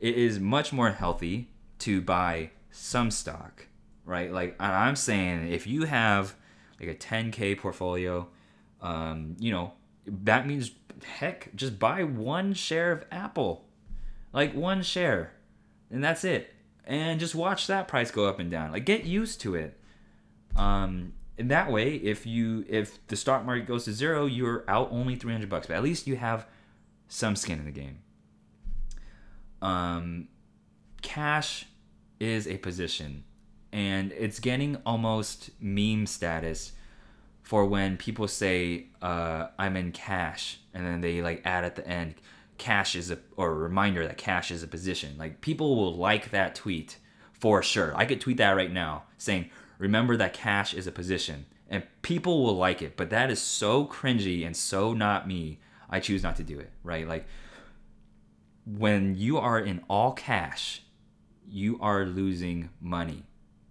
[0.00, 3.66] It is much more healthy to buy some stock
[4.08, 4.32] right?
[4.32, 6.34] Like I'm saying, if you have
[6.80, 8.26] like a 10k portfolio,
[8.80, 9.72] um, you know,
[10.24, 10.72] that means
[11.04, 13.64] heck, just buy one share of Apple,
[14.32, 15.32] like one share,
[15.90, 16.54] and that's it.
[16.84, 18.72] and just watch that price go up and down.
[18.72, 19.78] Like get used to it.
[20.56, 24.88] Um, in that way, if you if the stock market goes to zero, you're out
[24.90, 26.46] only 300 bucks, but at least you have
[27.08, 27.98] some skin in the game.
[29.60, 30.28] Um,
[31.02, 31.66] cash
[32.18, 33.24] is a position,
[33.72, 36.72] and it's getting almost meme status
[37.48, 41.88] for when people say uh, I'm in cash, and then they like add at the
[41.88, 42.16] end
[42.58, 45.14] cash is a or a reminder that cash is a position.
[45.16, 46.98] Like people will like that tweet
[47.32, 47.96] for sure.
[47.96, 52.44] I could tweet that right now saying remember that cash is a position, and people
[52.44, 52.98] will like it.
[52.98, 55.58] But that is so cringy and so not me.
[55.88, 56.70] I choose not to do it.
[56.82, 57.26] Right, like
[58.66, 60.82] when you are in all cash,
[61.48, 63.22] you are losing money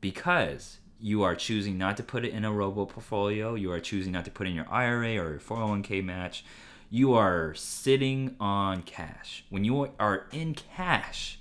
[0.02, 3.56] because you are choosing not to put it in a robo portfolio.
[3.56, 6.44] You are choosing not to put in your IRA or your 401k match.
[6.90, 9.46] You are sitting on cash.
[9.50, 11.40] When you are in cash,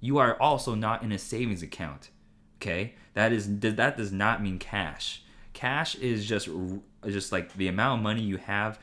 [0.00, 2.10] you are also not in a savings account.
[2.56, 2.94] Okay?
[3.14, 5.22] That is that does not mean cash.
[5.52, 6.48] Cash is just
[7.06, 8.78] just like the amount of money you have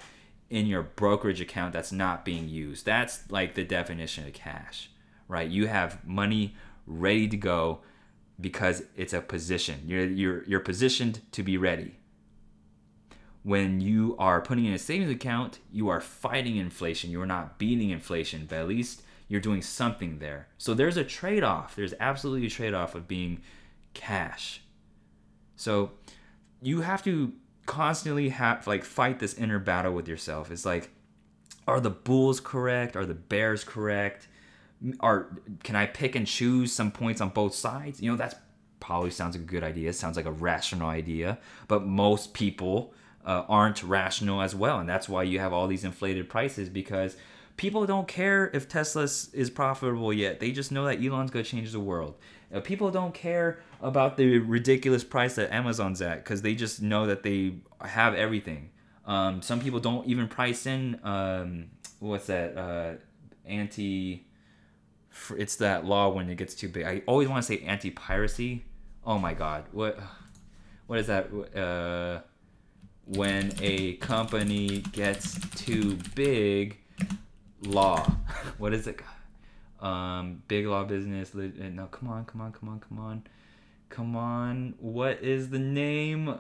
[0.50, 2.86] in your brokerage account that's not being used.
[2.86, 4.90] That's like the definition of cash,
[5.28, 5.50] right?
[5.50, 7.82] You have money ready to go
[8.40, 9.82] because it's a position.
[9.86, 12.00] You're you're you're positioned to be ready.
[13.44, 17.12] When you are putting in a savings account, you are fighting inflation.
[17.12, 20.48] You are not beating inflation, but at least you're doing something there.
[20.58, 21.76] So there's a trade-off.
[21.76, 23.42] There's absolutely a trade-off of being
[23.94, 24.62] cash.
[25.56, 25.92] So
[26.62, 27.34] you have to
[27.66, 30.52] constantly have like fight this inner battle with yourself.
[30.52, 30.90] It's like,
[31.68, 32.96] are the bulls correct?
[32.96, 34.28] Are the bears correct?
[35.00, 35.30] Are
[35.64, 38.02] can I pick and choose some points on both sides?
[38.02, 38.36] You know, that's
[38.80, 39.92] probably sounds like a good idea.
[39.94, 42.94] Sounds like a rational idea, but most people
[43.26, 47.18] uh, aren't rational as well, and that's why you have all these inflated prices because
[47.58, 50.40] people don't care if Tesla is profitable yet.
[50.40, 52.16] They just know that Elon's going to change the world.
[52.54, 57.08] Uh, people don't care about the ridiculous price that Amazon's at because they just know
[57.08, 58.70] that they have everything.
[59.06, 61.66] Um, some people don't even price in um,
[62.00, 62.94] what's that uh,
[63.46, 64.24] anti.
[65.38, 66.86] It's that law when it gets too big.
[66.86, 68.64] I always want to say anti piracy.
[69.06, 70.00] Oh my god, what
[70.88, 71.30] what is that?
[71.56, 72.22] Uh,
[73.06, 76.78] when a company gets too big,
[77.62, 78.04] law.
[78.58, 79.00] what is it?
[79.80, 81.34] Um, big law business.
[81.34, 83.24] No, come on, come on, come on, come on,
[83.90, 84.74] come on.
[84.80, 86.40] What is the name?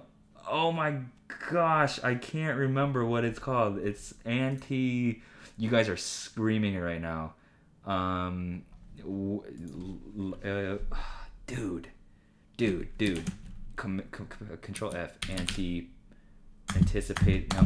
[0.50, 0.96] Oh my
[1.52, 3.78] gosh, I can't remember what it's called.
[3.80, 5.22] It's anti.
[5.58, 7.34] You guys are screaming it right now.
[7.86, 8.63] Um,
[9.03, 10.77] uh,
[11.45, 11.89] dude,
[12.57, 13.23] dude, dude.
[13.75, 14.27] Com- com-
[14.62, 15.12] control F.
[15.29, 15.89] Anti.
[16.75, 17.53] Anticipate.
[17.53, 17.65] No.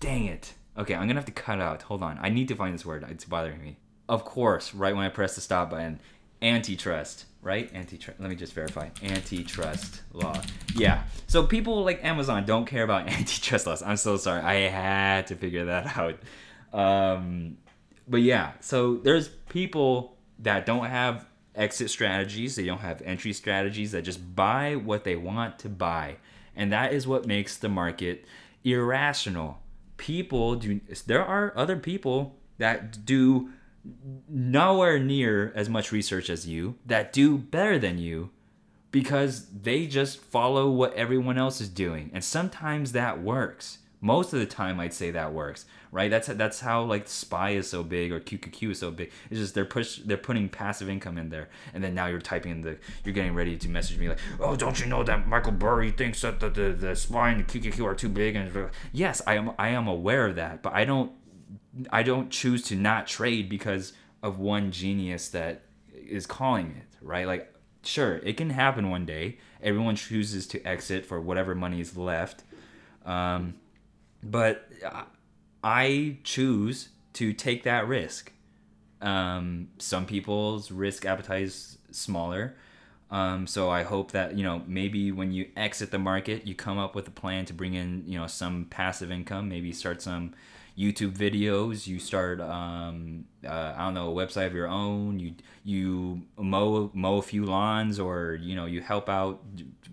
[0.00, 0.54] Dang it.
[0.78, 1.82] Okay, I'm gonna have to cut out.
[1.82, 2.18] Hold on.
[2.20, 3.04] I need to find this word.
[3.10, 3.76] It's bothering me.
[4.08, 6.00] Of course, right when I press the stop button,
[6.40, 7.70] antitrust, right?
[7.74, 8.18] Antitrust.
[8.18, 8.88] Let me just verify.
[9.02, 10.40] Antitrust law.
[10.74, 11.04] Yeah.
[11.26, 13.82] So people like Amazon don't care about antitrust laws.
[13.82, 14.40] I'm so sorry.
[14.40, 16.18] I had to figure that out.
[16.72, 17.58] Um,
[18.08, 18.52] but yeah.
[18.60, 20.11] So there's people
[20.42, 22.56] that don't have exit strategies.
[22.56, 23.92] They don't have entry strategies.
[23.92, 26.16] That just buy what they want to buy,
[26.54, 28.24] and that is what makes the market
[28.64, 29.58] irrational
[29.96, 33.50] people do there are other people that do
[34.28, 38.30] nowhere near as much research as you that do better than you
[38.90, 44.38] because they just follow what everyone else is doing and sometimes that works most of
[44.38, 46.10] the time i'd say that works right?
[46.10, 49.12] That's that's how like spy is so big or qqq is so big.
[49.30, 52.50] It's just they're push they're putting passive income in there and then now you're typing
[52.50, 55.52] in the you're getting ready to message me like oh don't you know that michael
[55.52, 58.34] burry thinks that the the, the spy and the qqq are too big?
[58.34, 61.12] And yes i am i am aware of that but i don't
[61.90, 65.62] i don't choose to not trade because of one genius that
[65.92, 67.26] is calling it right?
[67.26, 67.52] Like
[67.84, 69.38] sure it can happen one day.
[69.62, 72.44] Everyone chooses to exit for whatever money is left.
[73.04, 73.54] Um,
[74.22, 74.68] but
[75.62, 78.32] I choose to take that risk.
[79.00, 82.54] Um, some people's risk appetite is smaller.
[83.10, 86.78] Um, so I hope that you know maybe when you exit the market, you come
[86.78, 89.48] up with a plan to bring in you know some passive income.
[89.48, 90.34] Maybe start some
[90.78, 91.86] YouTube videos.
[91.86, 95.18] You start um, uh, I don't know a website of your own.
[95.18, 99.42] You you mow mow a few lawns, or you know you help out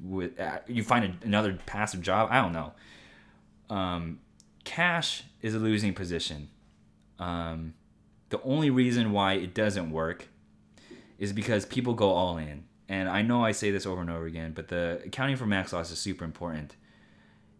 [0.02, 0.40] with.
[0.40, 2.30] Uh, you find a, another passive job.
[2.32, 2.72] I don't know
[3.70, 4.20] um,
[4.64, 6.50] cash is a losing position.
[7.18, 7.74] Um,
[8.30, 10.28] the only reason why it doesn't work
[11.18, 12.64] is because people go all in.
[12.88, 15.74] And I know I say this over and over again, but the accounting for max
[15.74, 16.76] loss is super important.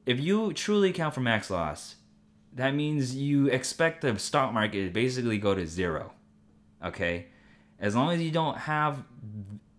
[0.06, 1.96] If you truly account for max loss,
[2.54, 6.14] that means you expect the stock market to basically go to zero.
[6.84, 7.28] Okay?
[7.80, 9.04] As long as you don't have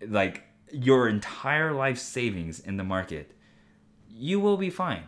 [0.07, 3.33] like your entire life savings in the market,
[4.09, 5.05] you will be fine.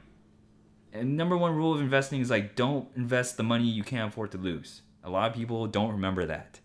[0.92, 4.30] And number one rule of investing is like don't invest the money you can't afford
[4.32, 4.82] to lose.
[5.04, 6.60] A lot of people don't remember that.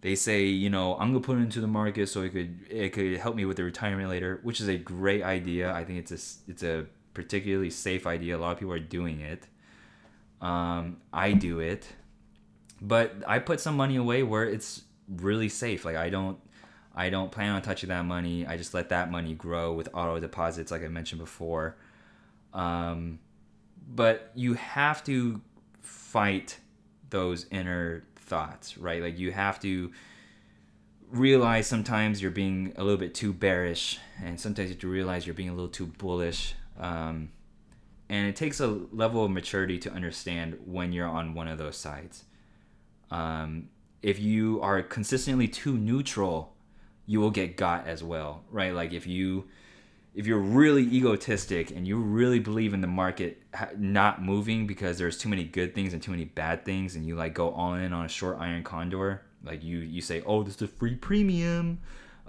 [0.00, 2.92] They say, you know, I'm gonna put it into the market so it could it
[2.92, 5.72] could help me with the retirement later, which is a great idea.
[5.72, 8.36] I think it's a it's a particularly safe idea.
[8.36, 9.46] A lot of people are doing it.
[10.40, 11.88] Um, I do it,
[12.82, 15.84] but I put some money away where it's really safe.
[15.84, 16.38] Like I don't
[16.94, 18.46] I don't plan on touching that money.
[18.46, 21.76] I just let that money grow with auto deposits, like I mentioned before.
[22.54, 23.18] Um,
[23.86, 25.40] but you have to
[25.80, 26.58] fight
[27.10, 29.02] those inner thoughts, right?
[29.02, 29.92] Like you have to
[31.10, 35.26] realize sometimes you're being a little bit too bearish, and sometimes you have to realize
[35.26, 36.54] you're being a little too bullish.
[36.78, 37.30] Um,
[38.08, 41.76] and it takes a level of maturity to understand when you're on one of those
[41.76, 42.24] sides.
[43.10, 43.68] Um,
[44.02, 46.54] if you are consistently too neutral
[47.06, 48.72] you will get got as well, right?
[48.72, 49.44] Like if you
[50.14, 53.42] if you're really egotistic and you really believe in the market
[53.76, 57.16] not moving because there's too many good things and too many bad things and you
[57.16, 60.56] like go all in on a short iron condor like you you say oh this
[60.56, 61.80] is a free premium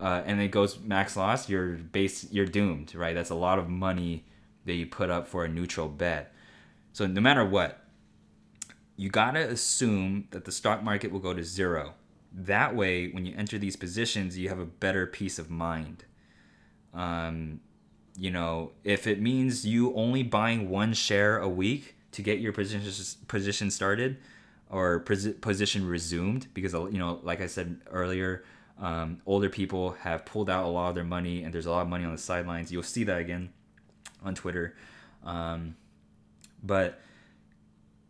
[0.01, 3.13] uh, and it goes max loss you're base you're doomed right?
[3.13, 4.25] That's a lot of money
[4.65, 6.33] that you put up for a neutral bet.
[6.91, 7.81] So no matter what
[8.97, 11.93] you gotta assume that the stock market will go to zero.
[12.33, 16.05] That way when you enter these positions you have a better peace of mind.
[16.93, 17.59] Um,
[18.18, 22.53] you know if it means you only buying one share a week to get your
[22.53, 24.18] position position started
[24.70, 28.43] or position resumed because you know like i said earlier
[28.78, 31.82] um, older people have pulled out a lot of their money and there's a lot
[31.82, 33.49] of money on the sidelines you'll see that again
[34.24, 34.76] on twitter
[35.24, 35.76] um,
[36.63, 36.99] but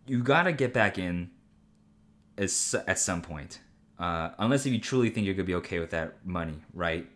[0.08, 1.30] you got to get back in
[2.38, 3.60] as, at some point
[3.98, 7.08] uh, unless if you truly think you're gonna be okay with that money, right?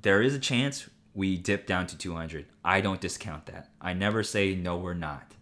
[0.00, 2.46] There is a chance we dip down to 200.
[2.64, 3.70] I don't discount that.
[3.80, 5.34] I never say no, we're not.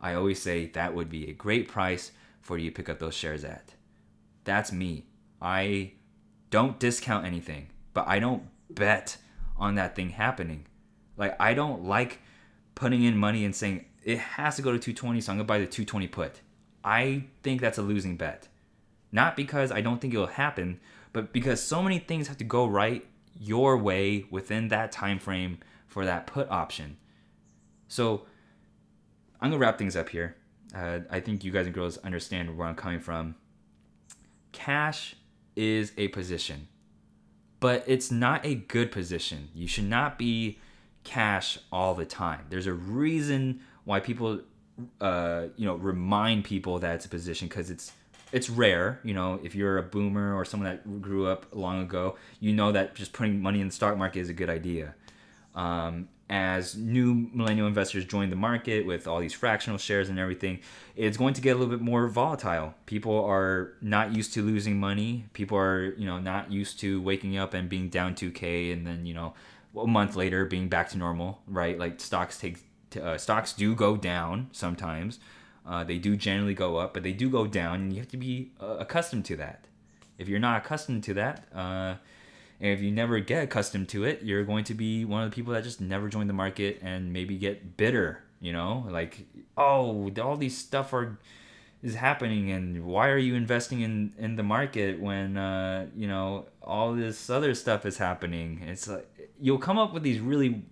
[0.00, 3.14] I always say that would be a great price for you to pick up those
[3.14, 3.74] shares at.
[4.44, 5.04] That's me.
[5.42, 5.92] I
[6.50, 9.18] don't discount anything, but I don't bet
[9.56, 10.66] on that thing happening.
[11.16, 12.20] Like I don't like
[12.74, 15.58] putting in money and saying it has to go to 220, so I'm gonna buy
[15.58, 16.40] the 220 put.
[16.84, 18.48] I think that's a losing bet.
[19.10, 20.80] Not because I don't think it'll happen,
[21.12, 23.04] but because so many things have to go right
[23.38, 26.96] your way within that time frame for that put option.
[27.88, 28.22] So
[29.40, 30.36] I'm gonna wrap things up here.
[30.74, 33.36] Uh, I think you guys and girls understand where I'm coming from.
[34.52, 35.16] Cash
[35.56, 36.68] is a position,
[37.60, 39.48] but it's not a good position.
[39.54, 40.58] You should not be
[41.04, 42.44] cash all the time.
[42.50, 44.42] There's a reason why people,
[45.00, 47.92] uh, you know, remind people that it's a position because it's
[48.32, 52.16] it's rare, you know, if you're a boomer or someone that grew up long ago,
[52.40, 54.94] you know that just putting money in the stock market is a good idea.
[55.54, 60.60] Um, as new millennial investors join the market with all these fractional shares and everything,
[60.94, 62.74] it's going to get a little bit more volatile.
[62.84, 65.24] People are not used to losing money.
[65.32, 69.06] People are, you know, not used to waking up and being down 2k and then,
[69.06, 69.32] you know,
[69.76, 71.78] a month later being back to normal, right?
[71.78, 72.58] Like stocks take
[73.00, 75.18] uh, stocks do go down sometimes.
[75.68, 78.16] Uh, they do generally go up, but they do go down, and you have to
[78.16, 79.66] be uh, accustomed to that.
[80.16, 81.96] If you're not accustomed to that, uh,
[82.60, 85.34] and if you never get accustomed to it, you're going to be one of the
[85.34, 88.24] people that just never join the market and maybe get bitter.
[88.40, 89.26] You know, like
[89.58, 91.18] oh, all these stuff are
[91.82, 96.46] is happening, and why are you investing in in the market when uh, you know
[96.62, 98.62] all this other stuff is happening?
[98.66, 99.06] It's like
[99.38, 100.64] you'll come up with these really,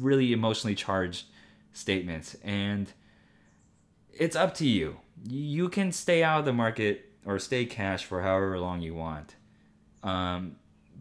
[0.00, 1.26] really emotionally charged
[1.72, 2.92] statements, and
[4.18, 4.98] it's up to you.
[5.28, 9.34] You can stay out of the market or stay cash for however long you want.
[10.02, 10.56] Um,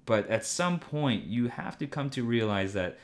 [0.05, 2.97] but at some point, you have to come to realize that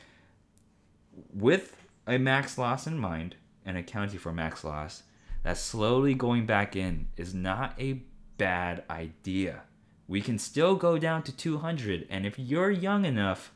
[1.34, 1.76] with
[2.07, 3.36] a max loss in mind
[3.66, 5.03] and accounting for max loss,
[5.43, 8.01] that slowly going back in is not a
[8.38, 9.62] bad idea.
[10.07, 13.51] We can still go down to 200, and if you're young enough,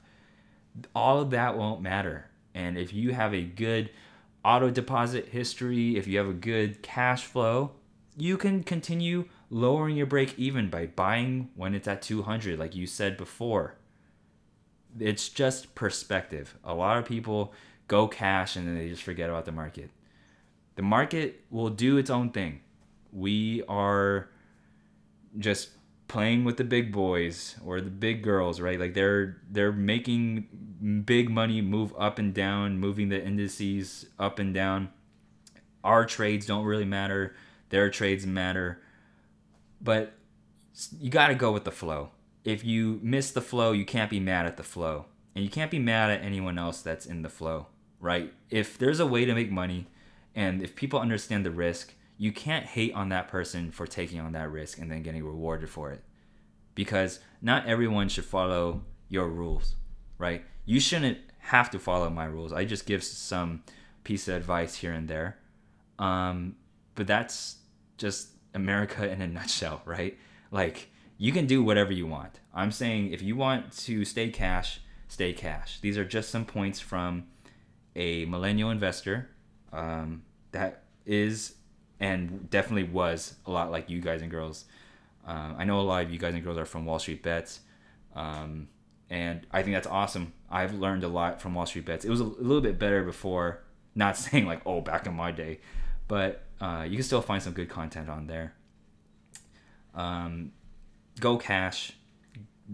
[0.96, 2.30] all of that won't matter.
[2.54, 3.90] And if you have a good
[4.46, 7.72] auto deposit history, if you have a good cash flow,
[8.16, 12.86] you can continue lowering your break even by buying when it's at 200 like you
[12.86, 13.76] said before.
[15.00, 16.56] It's just perspective.
[16.64, 17.54] A lot of people
[17.88, 19.90] go cash and then they just forget about the market.
[20.76, 22.62] The market will do its own thing.
[23.12, 24.30] We are
[25.40, 25.70] just
[26.08, 28.80] playing with the big boys or the big girls, right?
[28.80, 34.54] Like they're they're making big money move up and down, moving the indices up and
[34.54, 34.90] down.
[35.84, 37.36] Our trades don't really matter.
[37.70, 38.82] Their trades matter.
[39.82, 40.14] But
[41.00, 42.12] you got to go with the flow.
[42.46, 45.06] if you miss the flow, you can't be mad at the flow.
[45.36, 47.68] And you can't be mad at anyone else that's in the flow,
[48.00, 48.32] right?
[48.50, 49.88] If there's a way to make money
[50.34, 54.32] and if people understand the risk, you can't hate on that person for taking on
[54.34, 56.04] that risk and then getting rewarded for it.
[56.74, 59.76] Because not everyone should follow your rules,
[60.18, 60.44] right?
[60.66, 62.52] You shouldn't have to follow my rules.
[62.52, 63.64] I just give some
[64.04, 65.38] piece of advice here and there.
[66.00, 66.56] Um,
[66.96, 67.58] but that's
[67.98, 70.18] just America in a nutshell, right?
[70.52, 72.40] Like you can do whatever you want.
[72.54, 75.80] I'm saying if you want to stay cash, stay cash.
[75.82, 77.28] These are just some points from
[77.96, 79.30] a millennial investor
[79.72, 81.56] um, that is
[82.00, 84.66] and definitely was a lot like you guys and girls.
[85.26, 87.62] Um, I know a lot of you guys and girls are from Wall Street Bets,
[88.16, 88.68] um,
[89.10, 90.34] and I think that's awesome.
[90.50, 92.06] I've learned a lot from Wall Street Bets.
[92.06, 93.62] It was a little bit better before.
[93.98, 95.60] Not saying like oh back in my day,
[96.10, 98.54] but uh, you can still find some good content on there.
[99.94, 100.52] Um,
[101.22, 101.94] go cash,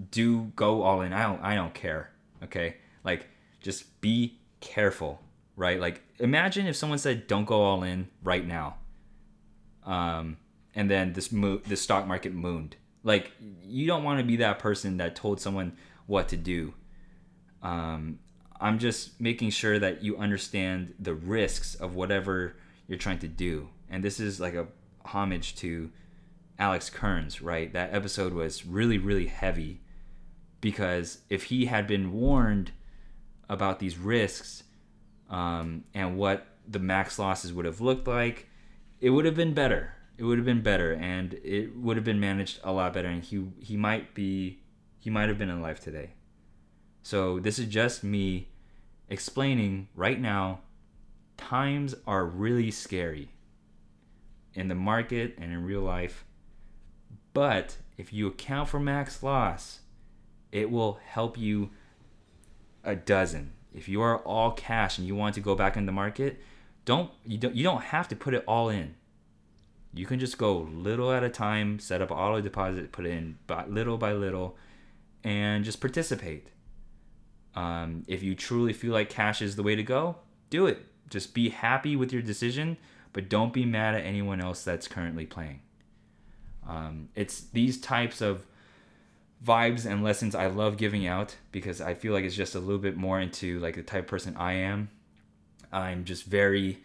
[0.09, 1.13] do go all in.
[1.13, 2.09] I don't I don't care.
[2.43, 3.27] Okay, like
[3.59, 5.21] just be careful,
[5.55, 5.79] right?
[5.79, 8.77] Like imagine if someone said don't go all in right now,
[9.85, 10.37] um,
[10.75, 12.75] and then this mo- the stock market mooned.
[13.03, 13.31] Like
[13.63, 16.73] you don't want to be that person that told someone what to do.
[17.61, 18.19] Um,
[18.59, 22.55] I'm just making sure that you understand the risks of whatever
[22.87, 23.69] you're trying to do.
[23.89, 24.67] And this is like a
[25.03, 25.91] homage to
[26.59, 27.73] Alex Kearns, right?
[27.73, 29.81] That episode was really, really heavy
[30.61, 32.71] because if he had been warned
[33.49, 34.63] about these risks
[35.29, 38.47] um, and what the max losses would have looked like,
[39.01, 39.95] it would have been better.
[40.17, 43.07] It would have been better, and it would have been managed a lot better.
[43.07, 44.61] And he he might be
[44.99, 46.11] he might have been alive today.
[47.01, 48.49] So this is just me
[49.09, 50.59] explaining right now.
[51.37, 53.31] Times are really scary
[54.53, 56.23] in the market and in real life.
[57.33, 59.79] But if you account for max loss,
[60.51, 61.71] it will help you
[62.83, 63.53] a dozen.
[63.73, 66.39] If you are all cash and you want to go back in the market,
[66.85, 68.95] don't you don't you don't have to put it all in.
[69.93, 73.37] You can just go little at a time, set up auto deposit, put it in
[73.45, 74.57] by little by little,
[75.23, 76.47] and just participate.
[77.55, 80.15] Um, if you truly feel like cash is the way to go,
[80.49, 80.85] do it.
[81.09, 82.77] Just be happy with your decision,
[83.11, 85.59] but don't be mad at anyone else that's currently playing.
[86.67, 88.45] Um, it's these types of
[89.45, 92.77] vibes and lessons I love giving out because I feel like it's just a little
[92.77, 94.89] bit more into like the type of person I am.
[95.71, 96.83] I'm just very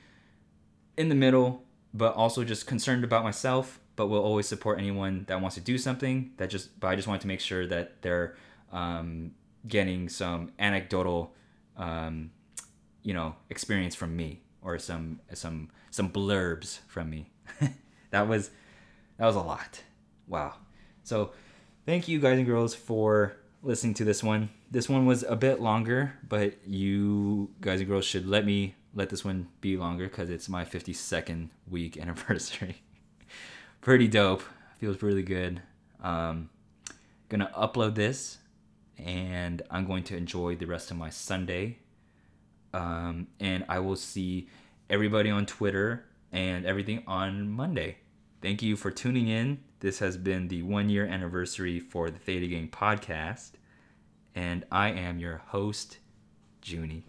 [0.96, 3.80] in the middle, but also just concerned about myself.
[3.96, 6.32] But will always support anyone that wants to do something.
[6.36, 8.36] That just, but I just wanted to make sure that they're
[8.70, 9.32] um,
[9.66, 11.34] getting some anecdotal,
[11.78, 12.30] um,
[13.02, 17.30] you know, experience from me or some some some blurbs from me.
[18.10, 18.50] that was
[19.16, 19.82] that was a lot.
[20.26, 20.54] Wow.
[21.02, 21.30] So
[21.86, 24.50] thank you guys and girls for listening to this one.
[24.70, 29.10] This one was a bit longer, but you guys and girls should let me let
[29.10, 32.82] this one be longer because it's my 52nd week anniversary.
[33.80, 34.42] Pretty dope.
[34.78, 35.62] Feels really good.
[36.02, 36.50] Um,
[37.28, 38.38] gonna upload this
[38.98, 41.78] and I'm going to enjoy the rest of my Sunday.
[42.72, 44.48] Um, and I will see
[44.88, 47.98] everybody on Twitter and everything on Monday.
[48.42, 49.58] Thank you for tuning in.
[49.80, 53.52] This has been the one year anniversary for the Theta Gang podcast.
[54.34, 55.98] And I am your host,
[56.62, 57.04] Junie.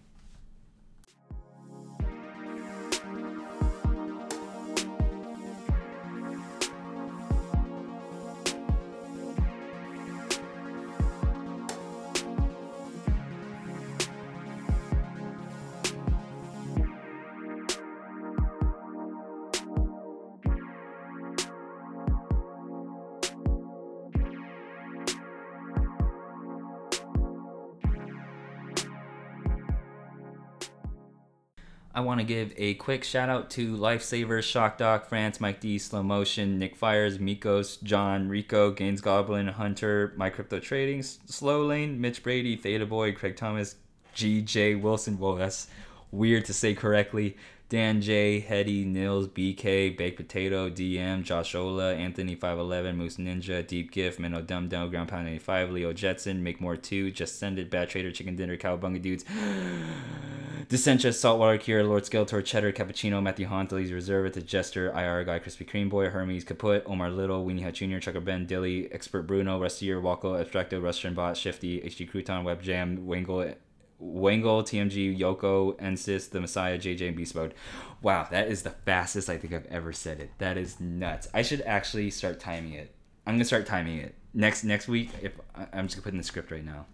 [32.07, 36.01] Want to give a quick shout out to Lifesavers, Shock Doc, France, Mike D, Slow
[36.01, 42.23] Motion, Nick Fires, Mikos, John, Rico, Gaines Goblin, Hunter, My Crypto Trading, Slow Lane, Mitch
[42.23, 43.75] Brady, Theta Boy, Craig Thomas,
[44.13, 44.75] G.J.
[44.75, 45.19] Wilson.
[45.19, 45.67] Whoa, that's
[46.11, 47.35] weird to say correctly.
[47.69, 53.91] Dan J, Hetty, Nils, BK, Baked Potato, DM, Josh Ola, Anthony 511, Moose Ninja, Deep
[53.91, 57.69] Gift, Minnow Dum Dum, Ground Pound 85, Leo Jetson, Make More 2, Just Send It,
[57.69, 59.25] Bad Trader, Chicken Dinner, Cowabunga Dudes,
[60.69, 65.39] Dissentia, Saltwater Cure, Lord Skeletor, Cheddar, Cappuccino, Matthew Hunt, Lee's Reserve, The Jester, IR Guy,
[65.39, 69.59] Crispy Cream Boy, Hermes, Kaput, Omar Little, Weenie Hut Jr., Chucker Ben, Dilly, Expert Bruno,
[69.59, 73.55] Rustier, Walko, Abstracto, Russian Bot, Shifty, HD Crouton, Web Jam, Wangle,
[73.99, 77.53] Wangle, TMG, Yoko, Ensis, The Messiah, JJ, and Beast Mode.
[78.01, 80.31] Wow, that is the fastest I think I've ever said it.
[80.37, 81.27] That is nuts.
[81.33, 82.93] I should actually start timing it.
[83.25, 84.15] I'm gonna start timing it.
[84.33, 86.85] next next week, if I'm just gonna put in the script right now.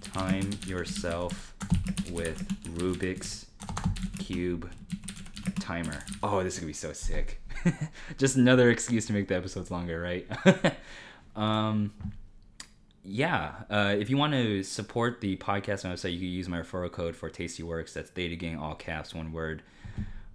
[0.00, 1.54] Time yourself
[2.10, 2.46] with
[2.76, 3.46] Rubik's
[4.18, 4.70] cube
[5.58, 6.04] timer.
[6.22, 7.40] Oh, this is gonna be so sick.
[8.18, 10.26] just another excuse to make the episodes longer, right?
[11.36, 11.92] um,
[13.04, 13.52] yeah.
[13.68, 16.90] Uh, if you want to support the podcast and website, you can use my referral
[16.90, 17.92] code for Tastyworks.
[17.92, 19.62] That's Theta Gang, all caps, one word.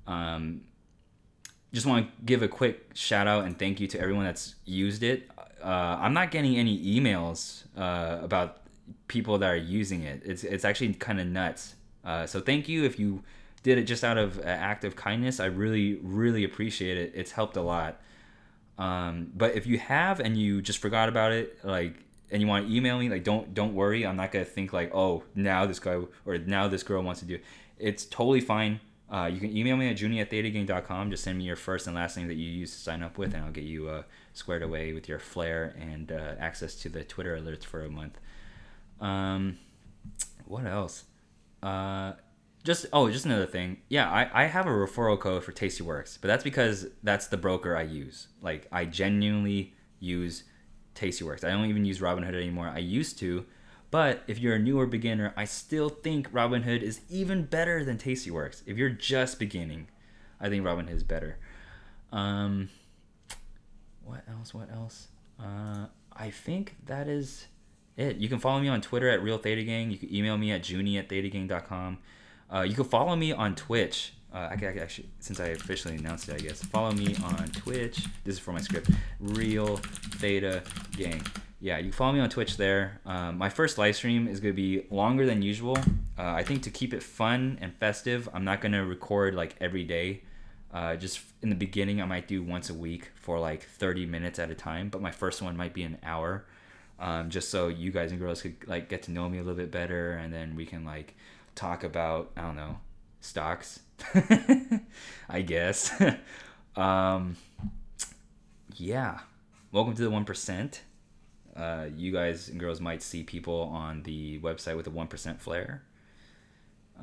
[0.05, 0.61] Um,
[1.73, 5.03] just want to give a quick shout out and thank you to everyone that's used
[5.03, 5.29] it.
[5.63, 8.61] Uh, I'm not getting any emails uh, about
[9.07, 10.21] people that are using it.
[10.25, 11.75] It's it's actually kind of nuts.
[12.05, 13.23] Uh, so thank you if you
[13.63, 15.39] did it just out of uh, act of kindness.
[15.39, 17.11] I really really appreciate it.
[17.15, 18.01] It's helped a lot.
[18.77, 21.95] Um, but if you have and you just forgot about it, like
[22.31, 24.05] and you want to email me, like don't don't worry.
[24.05, 27.25] I'm not gonna think like oh now this guy or now this girl wants to
[27.25, 27.35] do.
[27.35, 27.43] It.
[27.79, 28.79] It's totally fine.
[29.09, 31.11] Uh, you can email me at junie at thetagang.com.
[31.11, 33.33] Just send me your first and last name that you use to sign up with,
[33.33, 34.03] and I'll get you uh,
[34.33, 38.19] squared away with your flair and uh, access to the Twitter alerts for a month.
[38.99, 39.59] Um,
[40.45, 41.05] what else?
[41.63, 42.13] Uh,
[42.65, 43.77] just oh, just another thing.
[43.87, 47.77] Yeah, I, I have a referral code for Tastyworks, but that's because that's the broker
[47.77, 48.27] I use.
[48.41, 50.43] Like I genuinely use
[50.97, 51.43] Tastyworks.
[51.43, 52.71] I don't even use Robinhood anymore.
[52.73, 53.45] I used to,
[53.91, 58.63] but if you're a newer beginner, I still think Robinhood is even better than Tastyworks.
[58.65, 59.87] If you're just beginning,
[60.39, 61.37] I think Robinhood is better.
[62.11, 62.69] Um,
[64.03, 64.53] what else?
[64.53, 65.07] What else?
[65.39, 67.47] Uh, I think that is
[67.95, 68.17] it.
[68.17, 69.91] You can follow me on Twitter at Real Theta Gang.
[69.91, 71.97] You can email me at junie at thetagang.com.
[72.53, 74.13] Uh, you can follow me on Twitch.
[74.37, 76.63] Uh, I can actually, since I officially announced it, I guess.
[76.63, 78.05] Follow me on Twitch.
[78.23, 78.91] This is for my script.
[79.19, 80.61] Real Theta
[80.95, 81.23] Gang.
[81.59, 83.01] Yeah, you can follow me on Twitch there.
[83.07, 85.75] Um, my first live stream is going to be longer than usual.
[86.19, 89.55] Uh, I think to keep it fun and festive, I'm not going to record like
[89.59, 90.21] every day.
[90.71, 94.37] Uh, just in the beginning, I might do once a week for like 30 minutes
[94.37, 96.45] at a time, but my first one might be an hour.
[96.99, 99.57] Um, just so you guys and girls could like get to know me a little
[99.57, 101.15] bit better, and then we can like
[101.55, 102.77] talk about I don't know
[103.19, 103.79] stocks,
[105.29, 105.91] I guess.
[106.75, 107.35] um,
[108.75, 109.19] yeah,
[109.71, 110.81] welcome to the one percent.
[111.55, 115.41] Uh, you guys and girls might see people on the website with a one percent
[115.41, 115.83] flair.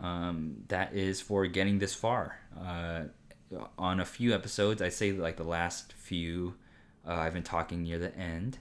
[0.01, 2.39] Um, that is for getting this far.
[2.61, 3.05] Uh,
[3.79, 6.55] on a few episodes, I say like the last few,
[7.07, 8.59] uh, I've been talking near the end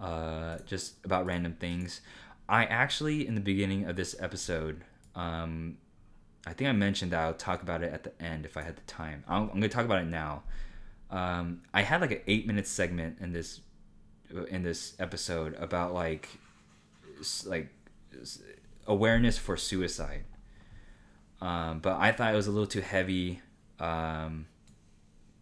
[0.00, 2.00] uh, just about random things.
[2.48, 4.82] I actually, in the beginning of this episode,
[5.14, 5.78] um,
[6.46, 8.76] I think I mentioned that I'll talk about it at the end if I had
[8.76, 9.24] the time.
[9.26, 10.42] I'm, I'm going to talk about it now.
[11.10, 13.60] Um, I had like an eight minute segment in this
[14.48, 16.28] in this episode about like
[17.46, 17.68] like
[18.86, 20.24] awareness for suicide.
[21.40, 23.40] Um, but I thought it was a little too heavy.
[23.78, 24.46] Um,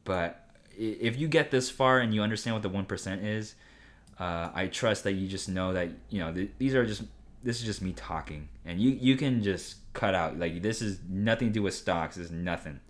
[0.04, 0.46] but
[0.76, 3.54] if you get this far and you understand what the one percent is,
[4.18, 7.02] uh, I trust that you just know that you know th- these are just
[7.42, 11.00] this is just me talking, and you you can just cut out like this is
[11.08, 12.16] nothing to do with stocks.
[12.16, 12.80] This is nothing.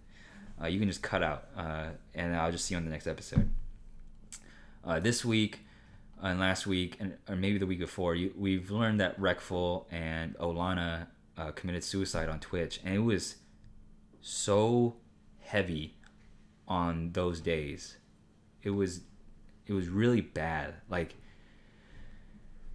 [0.63, 3.07] Uh, you can just cut out, uh, and I'll just see you on the next
[3.07, 3.51] episode.
[4.85, 5.61] Uh, this week
[6.23, 10.37] and last week, and or maybe the week before, you, we've learned that Reckful and
[10.39, 13.37] Ohlana uh, committed suicide on Twitch, and it was
[14.21, 14.97] so
[15.41, 15.97] heavy
[16.69, 17.97] on those days.
[18.63, 19.01] It was
[19.67, 20.75] it was really bad.
[20.89, 21.15] Like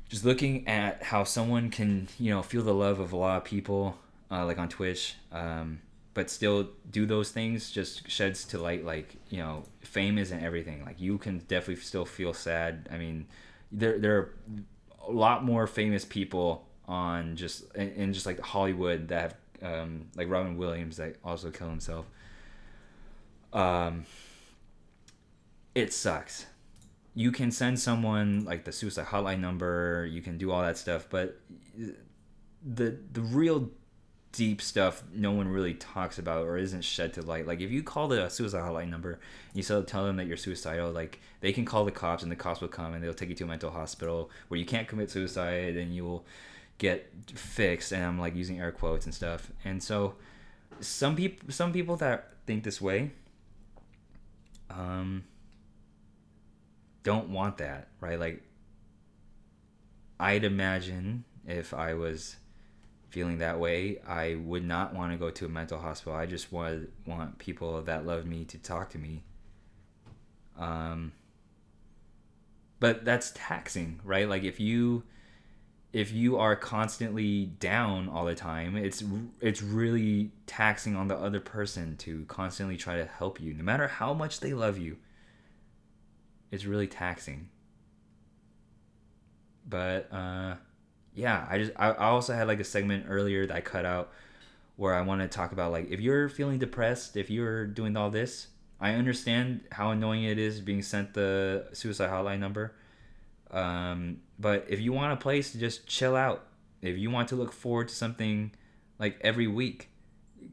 [0.10, 3.44] just looking at how someone can you know feel the love of a lot of
[3.44, 3.98] people,
[4.32, 5.82] uh, like on Twitch, um,
[6.14, 10.84] but still do those things just sheds to light like you know fame isn't everything.
[10.86, 12.88] Like you can definitely still feel sad.
[12.92, 13.28] I mean,
[13.72, 14.34] there there are
[15.08, 20.08] a lot more famous people on just in, in just like Hollywood that have um,
[20.16, 22.06] like Robin Williams that also killed himself.
[23.54, 24.06] Um,
[25.74, 26.46] it sucks
[27.18, 31.08] you can send someone like the suicide hotline number you can do all that stuff
[31.10, 31.40] but
[32.64, 33.72] the the real
[34.34, 37.48] deep stuff no one really talks about or isn't shed to light.
[37.48, 39.20] Like if you call the suicide hotline number
[39.56, 42.36] you still tell them that you're suicidal like they can call the cops and the
[42.36, 45.10] cops will come and they'll take you to a mental hospital where you can't commit
[45.10, 46.24] suicide and you'll
[46.78, 49.52] get fixed and i'm like using air quotes and stuff.
[49.66, 50.14] And so
[50.82, 53.10] some people some people that think this way
[54.70, 55.24] um
[57.08, 58.20] don't want that, right?
[58.20, 58.44] Like,
[60.20, 62.36] I'd imagine if I was
[63.08, 66.20] feeling that way, I would not want to go to a mental hospital.
[66.20, 69.24] I just want want people that love me to talk to me.
[70.60, 71.14] Um,
[72.82, 74.28] but that's taxing, right?
[74.28, 75.04] Like if you
[75.94, 79.02] if you are constantly down all the time, it's
[79.40, 83.88] it's really taxing on the other person to constantly try to help you, no matter
[83.88, 84.98] how much they love you
[86.52, 87.50] it's really taxing.
[89.68, 90.56] But uh,
[91.14, 94.12] yeah, I just I, also had like a segment earlier that I cut out
[94.76, 98.10] where I want to talk about like if you're feeling depressed, if you're doing all
[98.10, 98.48] this,
[98.80, 102.76] I understand how annoying it is being sent the suicide hotline number.
[103.50, 106.46] Um, but if you want a place to just chill out,
[106.82, 108.52] if you want to look forward to something
[109.00, 109.90] like every week,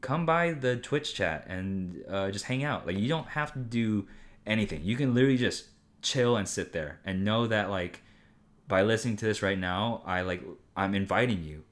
[0.01, 2.87] come by the Twitch chat and uh, just hang out.
[2.87, 4.07] Like you don't have to do
[4.45, 4.81] anything.
[4.83, 5.65] You can literally just
[6.05, 8.01] chill and sit there and know that like
[8.67, 10.43] by listening to this right now, I like
[10.77, 11.63] I'm inviting you.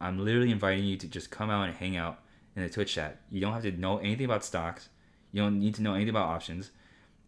[0.00, 2.20] I'm literally inviting you to just come out and hang out
[2.54, 3.20] in the Twitch chat.
[3.30, 4.88] You don't have to know anything about stocks.
[5.32, 6.70] You don't need to know anything about options.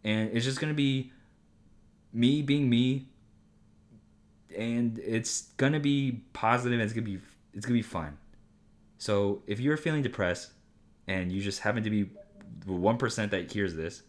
[0.03, 1.11] And it's just gonna be
[2.13, 3.07] me being me
[4.55, 7.19] and it's gonna be positive and it's gonna be
[7.53, 8.17] it's gonna be fun.
[8.97, 10.51] So if you're feeling depressed
[11.07, 12.09] and you just happen to be
[12.65, 14.03] the one percent that hears this,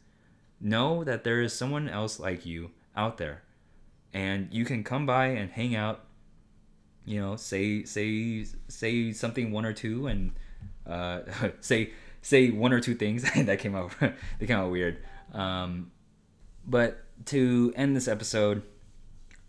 [0.61, 3.43] know that there is someone else like you out there,
[4.13, 6.05] and you can come by and hang out.
[7.05, 10.33] You know, say say say something one or two, and
[10.87, 11.21] uh,
[11.61, 11.93] say
[12.23, 14.15] say one or two things that came out that
[14.47, 14.99] came out weird.
[15.33, 15.91] Um,
[16.67, 18.63] but to end this episode,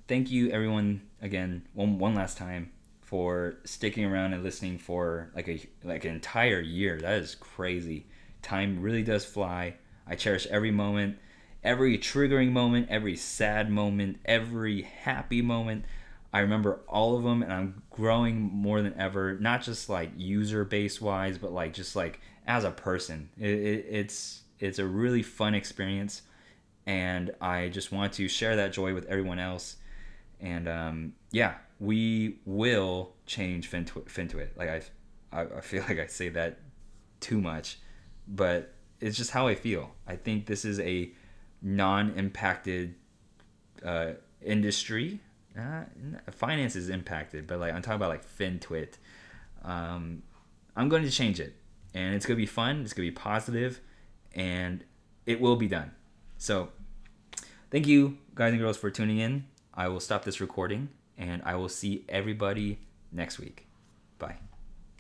[0.07, 5.49] thank you everyone again one one last time for sticking around and listening for like
[5.49, 6.99] a like an entire year.
[7.01, 8.07] That is crazy.
[8.41, 9.75] Time really does fly.
[10.07, 11.17] I cherish every moment,
[11.63, 15.85] every triggering moment, every sad moment, every happy moment.
[16.33, 20.63] I remember all of them and I'm growing more than ever, not just like user
[20.63, 23.29] base wise, but like just like as a person.
[23.37, 26.21] It, it, it's it's a really fun experience
[26.85, 29.77] and I just want to share that joy with everyone else.
[30.39, 34.05] And um, yeah, we will change FinTwit.
[34.05, 34.49] FinTwit.
[34.55, 34.69] Like
[35.31, 36.59] I, I feel like I say that
[37.19, 37.79] too much,
[38.27, 39.91] but it's just how I feel.
[40.07, 41.11] I think this is a
[41.61, 42.95] non-impacted
[43.85, 45.19] uh, industry.
[45.57, 45.83] Uh,
[46.31, 48.93] finance is impacted, but like I'm talking about like FinTwit.
[49.63, 50.23] Um,
[50.75, 51.55] I'm going to change it,
[51.93, 52.81] and it's going to be fun.
[52.81, 53.81] It's going to be positive,
[54.33, 54.83] and
[55.25, 55.91] it will be done.
[56.37, 56.69] So,
[57.69, 59.45] thank you guys and girls for tuning in.
[59.73, 62.79] I will stop this recording and I will see everybody
[63.11, 63.67] next week.
[64.17, 64.50] Bye.